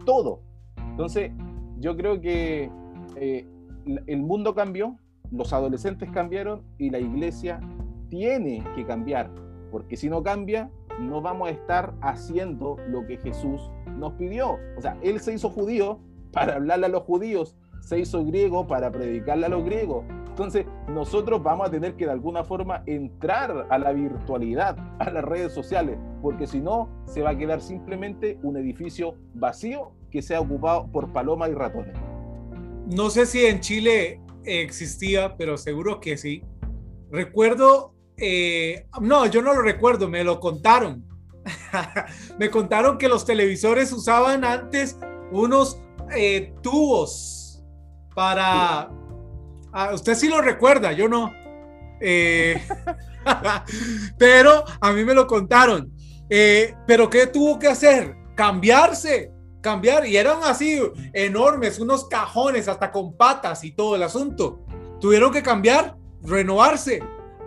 [0.06, 0.42] todo.
[0.90, 1.32] Entonces,
[1.80, 2.70] yo creo que
[3.16, 3.46] eh,
[4.06, 4.98] el mundo cambió,
[5.32, 7.60] los adolescentes cambiaron y la iglesia
[8.10, 9.30] tiene que cambiar,
[9.72, 10.70] porque si no cambia,
[11.00, 14.58] no vamos a estar haciendo lo que Jesús nos pidió.
[14.78, 16.00] O sea, Él se hizo judío
[16.32, 20.06] para hablarle a los judíos, se hizo griego para predicarle a los griegos.
[20.30, 25.24] Entonces, nosotros vamos a tener que de alguna forma entrar a la virtualidad, a las
[25.24, 30.40] redes sociales, porque si no, se va a quedar simplemente un edificio vacío que sea
[30.40, 31.96] ocupado por palomas y ratones.
[32.88, 36.44] No sé si en Chile existía, pero seguro que sí.
[37.12, 41.04] recuerdo, eh, no, yo no lo recuerdo, me lo contaron.
[42.40, 44.98] me contaron que los televisores usaban antes
[45.32, 45.80] unos
[46.16, 47.64] eh, tubos
[48.16, 48.90] para...
[49.74, 51.34] Ah, usted sí lo recuerda, yo no.
[52.00, 52.62] Eh,
[54.18, 55.92] pero a mí me lo contaron.
[56.30, 58.16] pero ¿qué tuvo que hacer?
[58.36, 59.32] Cambiarse,
[59.62, 60.06] cambiar.
[60.06, 60.80] Y eran así
[61.14, 64.60] enormes, unos cajones hasta con patas y todo el asunto.
[65.00, 67.02] Tuvieron que cambiar, renovarse.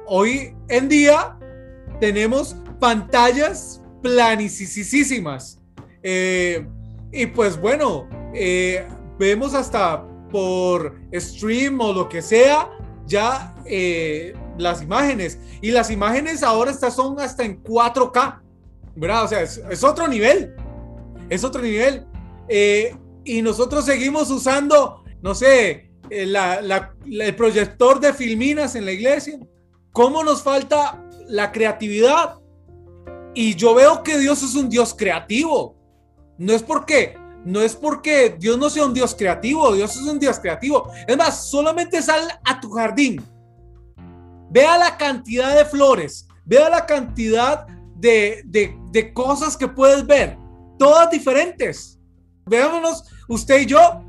[0.06, 1.38] Hoy en día
[2.00, 5.60] tenemos pantallas planicísimas.
[6.02, 6.66] Eh,
[7.12, 8.86] y pues bueno, eh,
[9.18, 12.70] vemos hasta por stream o lo que sea,
[13.06, 15.38] ya eh, las imágenes.
[15.60, 18.40] Y las imágenes ahora estas son hasta en 4K,
[18.96, 19.24] ¿verdad?
[19.24, 20.54] O sea, es, otro nivel.
[21.30, 22.06] Es otro nivel.
[23.24, 29.38] y nosotros seguimos usando, no sé, el proyector de filminas en la iglesia.
[29.92, 32.40] ¿Cómo nos falta la creatividad?
[33.34, 35.76] Y yo veo que Dios es un Dios creativo.
[36.38, 40.18] No es porque, no es porque Dios no sea un Dios creativo, Dios es un
[40.18, 40.90] Dios creativo.
[41.06, 43.22] Es más, solamente sal a tu jardín.
[44.50, 47.66] Vea la cantidad de flores, vea la cantidad
[47.96, 50.38] de, de, cosas que puedes ver,
[50.80, 52.00] todas diferentes.
[52.46, 54.02] Veámonos, usted y yo,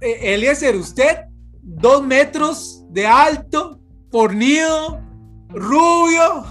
[0.00, 1.24] eh, Eliezer, usted,
[1.60, 3.80] dos metros de alto,
[4.12, 5.02] fornido,
[5.48, 6.44] rubio,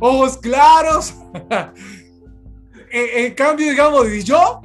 [0.00, 1.14] ojos claros.
[2.90, 4.62] en, cambio, digamos, y yo,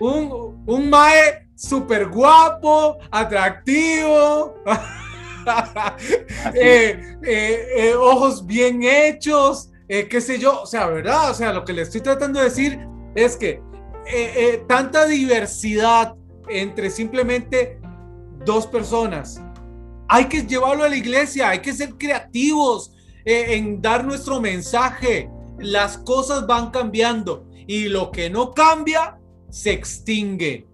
[0.00, 4.56] un, un mae súper guapo, atractivo,
[6.54, 11.30] eh, eh, eh, ojos bien hechos, qué sé yo, o sea, ¿verdad?
[11.30, 13.62] O sea, lo que le estoy tratando de decir es que
[14.66, 16.14] tanta diversidad
[16.48, 17.80] entre simplemente
[18.44, 19.40] dos personas.
[20.08, 22.94] Hay que llevarlo a la iglesia, hay que ser creativos,
[23.24, 25.30] eh, en dar nuestro mensaje.
[25.58, 29.18] Las cosas van cambiando y lo que no cambia
[29.50, 30.66] se extingue.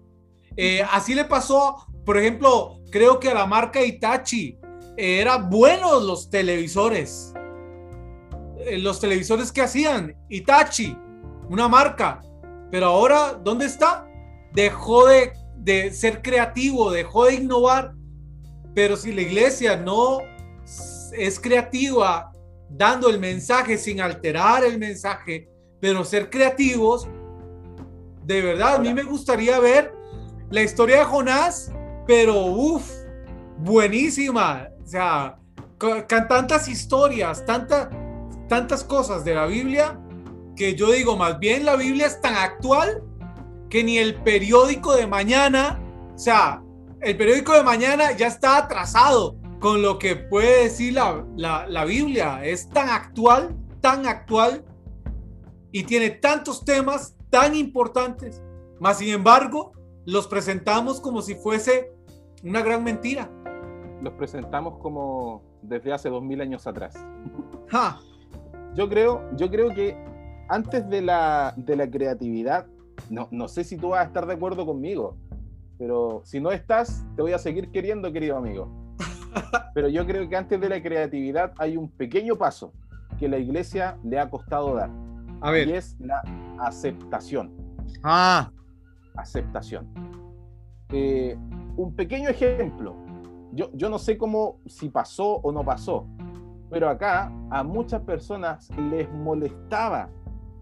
[0.57, 4.57] Eh, así le pasó, por ejemplo, creo que a la marca Itachi
[4.97, 7.33] eh, eran buenos los televisores.
[8.77, 10.95] los televisores que hacían Itachi,
[11.49, 12.21] una marca.
[12.71, 14.07] Pero ahora, ¿dónde está?
[14.53, 17.93] Dejó de, de ser creativo, dejó de innovar.
[18.73, 20.19] Pero si la iglesia no
[21.13, 22.31] es creativa
[22.69, 25.49] dando el mensaje sin alterar el mensaje,
[25.79, 27.07] pero ser creativos.
[28.23, 29.93] De verdad, a mí me gustaría ver
[30.49, 31.71] la historia de Jonás,
[32.07, 32.89] pero uff,
[33.57, 34.69] buenísima.
[34.81, 35.37] O sea,
[35.77, 39.99] con, tantas historias, tantas cosas de la Biblia,
[40.55, 43.03] que yo digo, más bien la Biblia es tan actual
[43.69, 45.79] que ni el periódico de mañana,
[46.13, 46.61] o sea,
[47.01, 52.43] el periódico de mañana ya está atrasado con lo que puede decir la, Biblia.
[52.43, 54.65] Es tan actual, tan actual
[55.71, 58.41] y tiene tantos temas tan importantes,
[58.79, 59.71] mas sin embargo
[60.05, 61.93] los presentamos como si fuese
[62.43, 63.31] una gran mentira.
[64.01, 66.95] Los presentamos como desde hace dos mil años atrás.
[68.73, 70.10] Yo creo, yo creo que
[70.51, 72.67] antes de la, de la creatividad,
[73.09, 75.15] no, no sé si tú vas a estar de acuerdo conmigo,
[75.79, 78.69] pero si no estás, te voy a seguir queriendo, querido amigo.
[79.73, 82.73] Pero yo creo que antes de la creatividad hay un pequeño paso
[83.17, 84.89] que la iglesia le ha costado dar.
[85.39, 85.69] A ver.
[85.69, 86.21] Y es la
[86.59, 87.51] aceptación.
[88.03, 88.51] Ah.
[89.15, 89.87] Aceptación.
[90.89, 91.37] Eh,
[91.77, 92.95] un pequeño ejemplo.
[93.53, 96.07] Yo, yo no sé cómo, si pasó o no pasó,
[96.69, 100.09] pero acá a muchas personas les molestaba,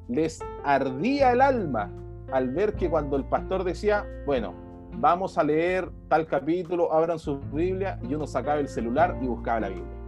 [0.09, 1.91] les ardía el alma
[2.31, 4.53] al ver que cuando el pastor decía, bueno,
[4.97, 9.61] vamos a leer tal capítulo, abran su Biblia y uno sacaba el celular y buscaba
[9.61, 9.99] la Biblia.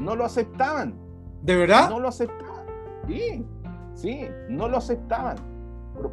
[0.00, 0.94] No lo aceptaban.
[1.42, 1.88] ¿De verdad?
[1.88, 2.66] No lo aceptaban.
[3.06, 3.44] Sí,
[3.94, 5.36] sí, no lo aceptaban.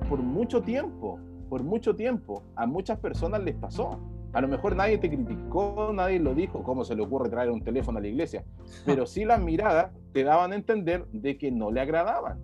[0.08, 1.20] Por, mucho tiempo,
[1.50, 4.00] por mucho tiempo, a muchas personas les pasó.
[4.32, 7.62] A lo mejor nadie te criticó, nadie lo dijo, cómo se le ocurre traer un
[7.62, 8.44] teléfono a la iglesia.
[8.86, 12.40] Pero sí las miradas te daban a entender de que no le agradaban,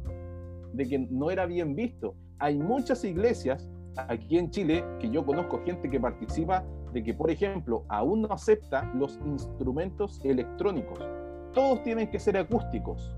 [0.74, 2.16] de que no era bien visto.
[2.40, 3.70] Hay muchas iglesias
[4.08, 6.64] aquí en Chile, que yo conozco gente que participa,
[6.94, 11.00] de que, por ejemplo, aún no acepta los instrumentos electrónicos.
[11.54, 13.14] Todos tienen que ser acústicos,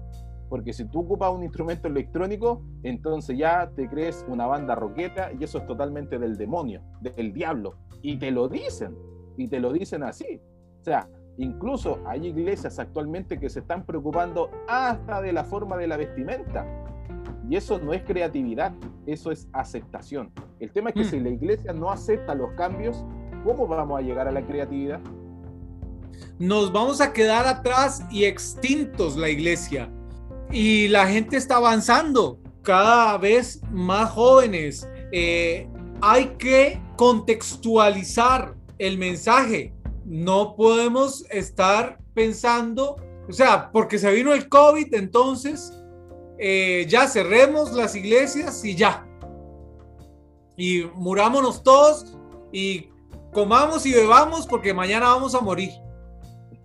[0.49, 5.43] porque si tú ocupas un instrumento electrónico, entonces ya te crees una banda roqueta y
[5.43, 7.76] eso es totalmente del demonio, del diablo.
[8.02, 8.95] Y te lo dicen,
[9.38, 10.41] y te lo dicen así.
[10.82, 15.88] O sea, incluso hay iglesias actualmente que se están preocupando hasta de la forma de
[15.88, 16.66] la vestimenta.
[17.50, 18.74] Y eso no es creatividad,
[19.06, 20.32] eso es aceptación.
[20.60, 21.10] El tema es que mm.
[21.10, 23.04] si la iglesia no acepta los cambios,
[23.44, 25.02] ¿cómo vamos a llegar a la creatividad?
[26.39, 29.92] nos vamos a quedar atrás y extintos la iglesia.
[30.52, 34.89] Y la gente está avanzando, cada vez más jóvenes.
[35.12, 35.68] Eh,
[36.02, 39.74] hay que contextualizar el mensaje.
[40.04, 42.98] No podemos estar pensando,
[43.30, 45.80] o sea, porque se vino el COVID, entonces
[46.44, 49.06] eh, ya cerremos las iglesias y ya.
[50.58, 52.18] Y murámonos todos
[52.52, 52.89] y
[53.32, 55.70] comamos y bebamos porque mañana vamos a morir.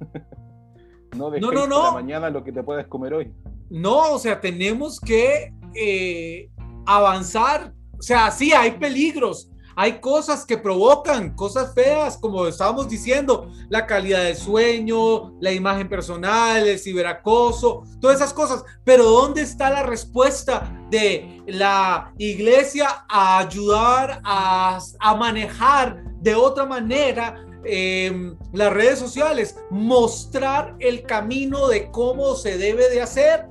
[1.14, 1.92] no, no, no, no.
[1.92, 3.34] mañana lo que te puedes comer hoy.
[3.68, 6.48] No, o sea, tenemos que eh,
[6.86, 7.74] avanzar.
[7.98, 13.84] O sea, sí, hay peligros, hay cosas que provocan cosas feas, como estábamos diciendo, la
[13.86, 18.64] calidad del sueño, la imagen personal, el ciberacoso, todas esas cosas.
[18.84, 24.80] Pero ¿dónde está la respuesta de la iglesia a ayudar a,
[25.18, 29.58] manejar de otra manera em, las redes sociales?
[29.70, 33.46] Mostrar el camino de cómo se debe de hacer.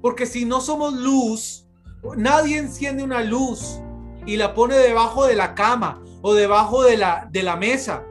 [0.00, 1.68] Porque si no somos luz,
[2.16, 3.78] nadie enciende una luz
[4.26, 8.04] y la pone debajo de la cama o debajo de la, de la mesa.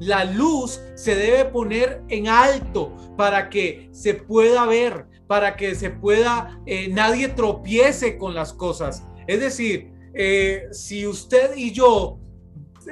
[0.00, 5.90] La luz se debe poner en alto para que se pueda ver, para que se
[5.90, 9.04] pueda, eh, nadie tropiece con las cosas.
[9.26, 12.18] Es decir, eh, si usted y yo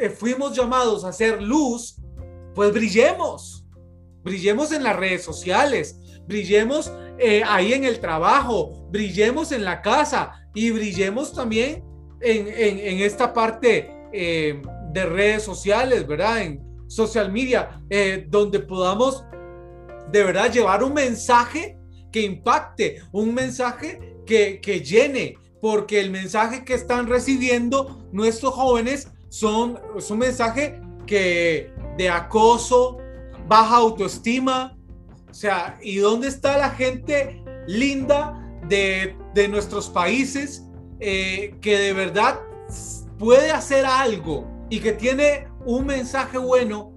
[0.01, 1.97] eh, fuimos llamados a hacer luz,
[2.55, 3.67] pues brillemos.
[4.23, 5.99] Brillemos en las redes sociales,
[6.29, 6.93] brillemos
[7.47, 11.85] ahí en el trabajo, brillemos en la casa y brillemos también
[12.23, 14.63] en, esta parte eh,
[14.93, 16.43] de redes sociales, ¿verdad?
[16.43, 19.25] En social media, eh, donde podamos
[20.11, 21.79] de verdad llevar un mensaje
[22.11, 29.09] que impacte, un mensaje que, que llene, porque el mensaje que están recibiendo nuestros jóvenes
[29.31, 32.99] son, es un mensaje que de acoso,
[33.49, 34.77] baja autoestima,
[35.31, 40.69] o sea, ¿y dónde está la gente linda de, de nuestros países
[41.05, 42.41] eh, que de verdad
[43.19, 46.95] puede hacer algo y que tiene un mensaje bueno,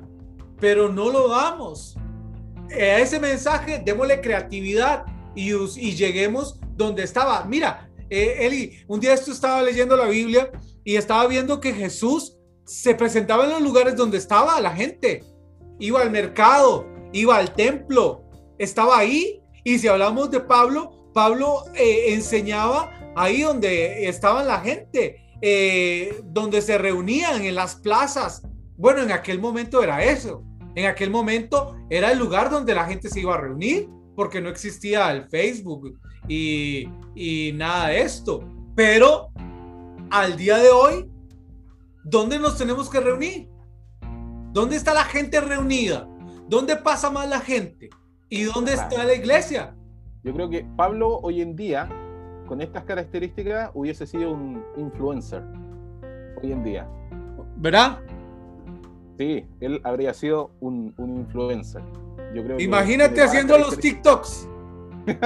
[0.59, 1.97] pero no lo damos.
[2.71, 7.43] A ese mensaje démosle creatividad y, y lleguemos donde estaba.
[7.45, 10.51] Mira, eh, Eli, un día esto estaba leyendo la Biblia
[10.83, 15.23] y estaba viendo que Jesús se presentaba en los lugares donde estaba la gente.
[15.79, 18.23] Iba al mercado, iba al templo,
[18.59, 19.41] estaba ahí.
[19.63, 26.61] Y si hablamos de Pablo, Pablo eh, enseñaba ahí donde estaban la gente, eh, donde
[26.61, 28.43] se reunían en las plazas.
[28.77, 30.43] Bueno, en aquel momento era eso.
[30.75, 34.49] En aquel momento era el lugar donde la gente se iba a reunir, porque no
[34.49, 38.43] existía el Facebook y, y nada de esto.
[38.75, 39.29] Pero
[40.11, 41.09] al día de hoy,
[42.03, 43.49] ¿dónde nos tenemos que reunir?
[44.51, 46.07] ¿Dónde está la gente reunida?
[46.47, 47.89] ¿Dónde pasa más la gente?
[48.29, 49.75] ¿Y dónde está la iglesia?
[50.23, 51.89] Yo creo que Pablo hoy en día
[52.45, 55.43] con estas características hubiese sido un influencer
[56.41, 56.87] hoy en día.
[57.57, 57.99] ¿Verdad?
[59.17, 61.81] Sí, él habría sido un, influencer.
[62.33, 64.49] Yo creo Imagínate haciendo los TikToks.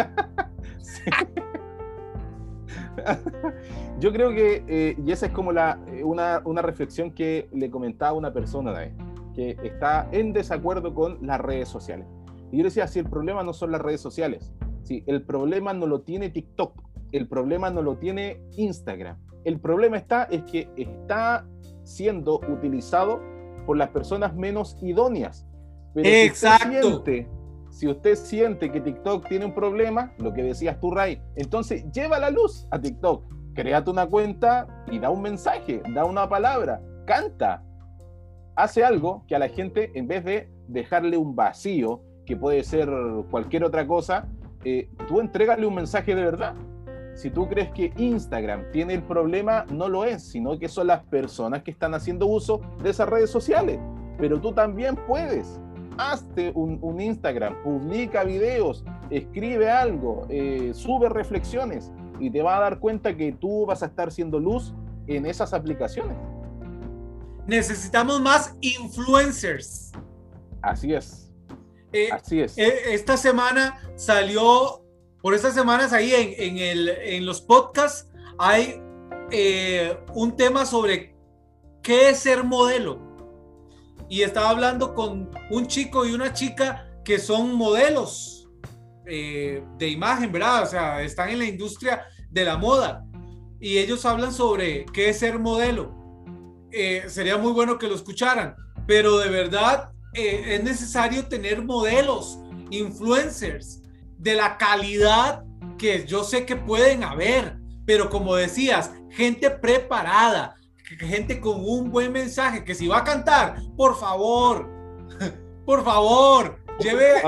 [4.00, 7.72] Yo creo que, eh, y esa es como la, eh, una, una, reflexión que le
[7.72, 8.94] comentaba una persona de
[9.34, 12.06] que está en desacuerdo con las redes sociales.
[12.52, 14.52] Y yo decía, si el problema no son las redes sociales,
[14.84, 19.18] si el problema no lo tiene TikTok, el problema no lo tiene Instagram.
[19.44, 21.46] El problema está es que está
[21.84, 23.22] siendo utilizado
[23.66, 25.48] por las personas menos idóneas.
[25.96, 27.04] Exacto.
[27.72, 32.20] Si usted, siente, que TikTok tiene un problema, lo que decías tú, Ray, entonces lleva
[32.20, 33.24] la luz a TikTok.
[33.54, 37.64] Créate una cuenta y da un mensaje, da una palabra, canta.
[38.56, 42.90] Hace algo que a la gente, en vez de dejarle un vacío, que puede ser
[43.30, 44.28] cualquier otra cosa,
[44.64, 46.56] eh, tú entregale un mensaje de verdad
[47.20, 51.04] si tú crees que Instagram tiene el problema, no lo es, sino que son las
[51.04, 53.78] personas que están haciendo uso de esas redes sociales.
[54.18, 55.60] Pero tú también puedes.
[55.98, 61.92] Hazte un, Instagram, publica videos, escribe algo, eh, sube reflexiones
[62.22, 64.74] y te va a dar cuenta que tú vas a estar siendo luz
[65.08, 66.16] en esas aplicaciones.
[67.46, 69.92] Necesitamos más influencers.
[70.62, 71.30] Así es.
[71.92, 72.58] Eh, Así es.
[72.58, 74.86] Eh, esta semana salió
[75.22, 78.82] por estas semanas ahí en, en, los podcasts hay
[79.32, 81.16] eh, un tema sobre
[81.84, 83.00] qué es ser modelo.
[84.10, 88.50] Y estaba hablando con un chico y una chica que son modelos
[89.06, 90.64] eh, de imagen, ¿verdad?
[90.64, 93.06] O sea, están en la industria de la moda.
[93.60, 95.94] Y ellos hablan sobre qué es ser modelo.
[96.72, 98.56] Eh, sería muy bueno que lo escucharan,
[98.88, 102.40] pero de verdad es necesario tener modelos,
[102.72, 103.79] influencers
[104.20, 105.44] de la calidad
[105.78, 112.12] que yo sé que pueden haber, pero como decías, gente preparada, gente con un buen
[112.12, 114.70] mensaje, que si va a cantar, por favor,
[115.66, 117.22] por favor, lleve,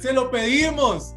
[0.00, 1.14] se lo pedimos,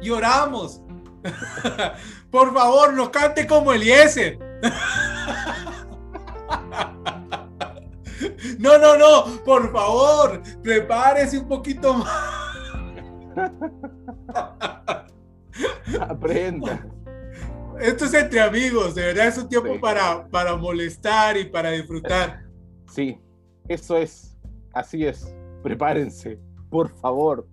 [0.00, 0.82] lloramos.
[2.30, 4.38] por favor, no cante como Eliezer.
[8.58, 12.47] No, no, no, por favor, prepárese un poquito más.
[16.00, 16.86] Aprenda.
[17.80, 22.42] Esto es entre amigos, de verdad es un tiempo para, para molestar y para disfrutar.
[22.90, 23.20] Sí,
[23.68, 24.36] eso es,
[24.72, 25.34] así es.
[25.62, 27.46] Prepárense, por favor.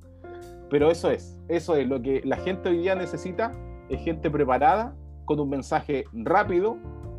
[0.70, 3.52] Pero eso es, eso es lo que la gente hoy día necesita,
[3.90, 6.78] es gente preparada, con un mensaje rápido,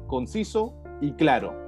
[0.09, 1.66] conciso y claro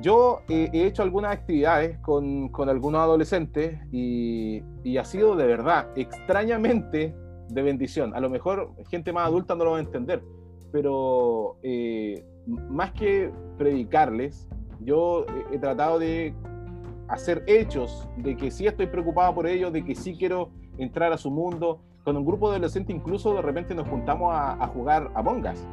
[0.00, 5.88] yo he hecho algunas actividades con, con algunos adolescentes y, y, ha sido de verdad,
[5.96, 7.14] extrañamente
[7.48, 8.14] de bendición.
[8.14, 10.22] A lo mejor gente más adulta no lo va a entender,
[10.70, 14.48] pero eh, más que predicarles,
[14.80, 16.34] yo he tratado de
[17.08, 21.18] hacer hechos de que sí estoy preocupado por ellos, de que sí quiero entrar a
[21.18, 21.80] su mundo.
[22.04, 25.66] Con un grupo de adolescentes incluso de repente nos juntamos a, a jugar a Bongas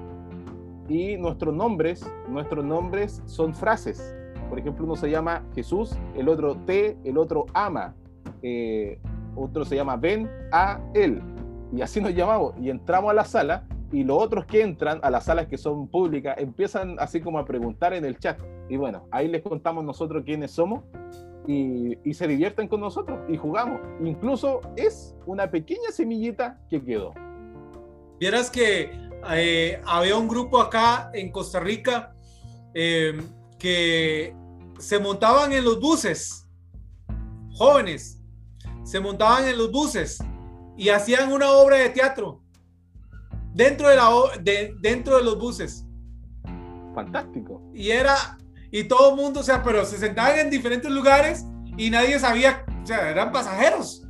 [0.87, 4.15] y nuestros nombres, nuestros nombres son frases.
[4.49, 7.95] Por ejemplo, uno se llama Jesús, el otro te, el otro ama,
[8.43, 8.99] eh,
[9.35, 11.21] otro se llama ven a él.
[11.75, 12.53] Y así nos llamamos.
[12.61, 15.87] Y entramos a la sala y los otros que entran a las salas que son
[15.87, 18.39] públicas empiezan así como a preguntar en el chat.
[18.69, 20.83] Y bueno, ahí les contamos nosotros quiénes somos
[21.47, 23.81] y, y se divierten con nosotros y jugamos.
[24.03, 27.13] Incluso es una pequeña semillita que quedó.
[28.19, 32.15] Vieras que eh, había un grupo acá en Costa Rica
[32.73, 33.21] eh,
[33.57, 34.35] que
[34.79, 36.47] se montaban en los buses,
[37.53, 38.21] jóvenes,
[38.83, 40.19] se montaban en los buses
[40.77, 42.43] y hacían una obra de teatro
[43.53, 44.09] dentro de, la,
[44.41, 45.85] de, dentro de los buses.
[46.93, 47.61] Fantástico.
[47.73, 48.37] Y era,
[48.71, 51.45] y todo el mundo, o sea, pero se sentaban en diferentes lugares
[51.77, 54.03] y nadie sabía, o sea, eran pasajeros.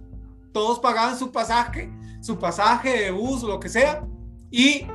[0.51, 1.91] Todos pagaban su pasaje,
[2.21, 4.05] su pasaje de bus, lo que sea.
[4.49, 4.87] Y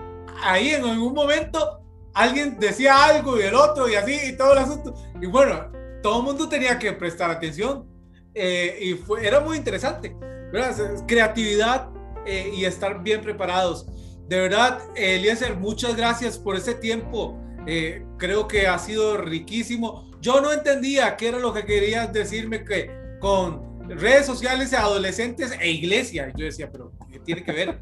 [0.43, 1.80] ahí en algún momento
[2.14, 4.95] alguien decía algo y el otro y así y todo el asunto.
[5.20, 5.70] Y bueno,
[6.03, 7.86] todo el mundo tenía que prestar atención
[8.34, 10.16] eh, y fue, era muy interesante.
[10.53, 11.05] ¿verdad?
[11.07, 11.88] Creatividad
[12.26, 13.86] eh, y estar bien preparados.
[14.28, 17.38] De verdad, Eliezer, muchas gracias por ese tiempo.
[17.66, 20.11] Eh, creo que ha sido riquísimo.
[20.20, 25.70] Yo no entendía qué era lo que querías decirme que con redes sociales, adolescentes e
[25.70, 26.32] iglesia.
[26.36, 27.80] Yo decía, pero ¿qué tiene que ver?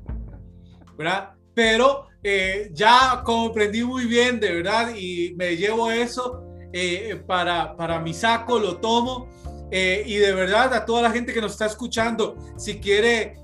[0.96, 1.34] ¿Verdad?
[1.58, 7.98] Pero eh, ya comprendí muy bien, de verdad, y me llevo eso eh, para, para
[7.98, 9.28] mi saco, lo tomo.
[9.72, 13.34] Eh, y de verdad, a toda la gente que nos está escuchando, si quiere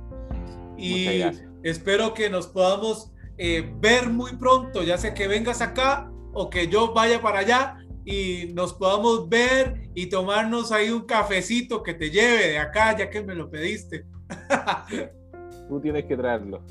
[0.76, 1.22] Y
[1.66, 6.68] Espero que nos podamos eh, ver muy pronto, ya sea que vengas acá o que
[6.68, 12.10] yo vaya para allá y nos podamos ver y tomarnos ahí un cafecito que te
[12.12, 14.06] lleve de acá, ya que me lo pediste.
[15.68, 16.62] Tú tienes que traerlo.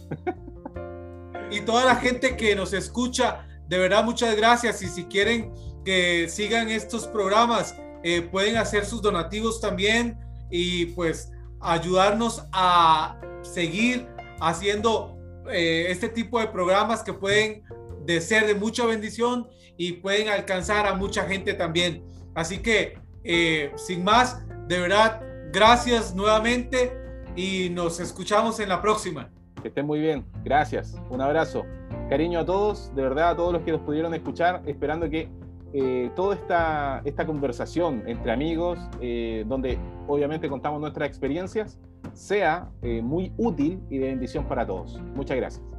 [1.52, 5.52] y toda la gente que nos escucha, de verdad muchas gracias y si quieren
[5.84, 10.18] que sigan estos programas, eh, pueden hacer sus donativos también
[10.50, 15.18] y pues ayudarnos a seguir haciendo
[15.52, 17.64] eh, este tipo de programas que pueden
[18.06, 22.04] de ser de mucha bendición y pueden alcanzar a mucha gente también.
[22.34, 25.22] Así que, eh, sin más, de verdad,
[25.52, 26.94] gracias nuevamente
[27.36, 29.30] y nos escuchamos en la próxima.
[29.62, 31.66] Que estén muy bien, gracias, un abrazo.
[32.10, 35.28] Cariño a todos, de verdad a todos los que nos pudieron escuchar, esperando que
[35.74, 41.80] eh, toda esta, esta conversación entre amigos, eh, donde obviamente contamos nuestras experiencias,
[42.14, 42.70] sea
[43.04, 45.02] muy útil y de bendición para todos.
[45.16, 45.75] Muchas gracias.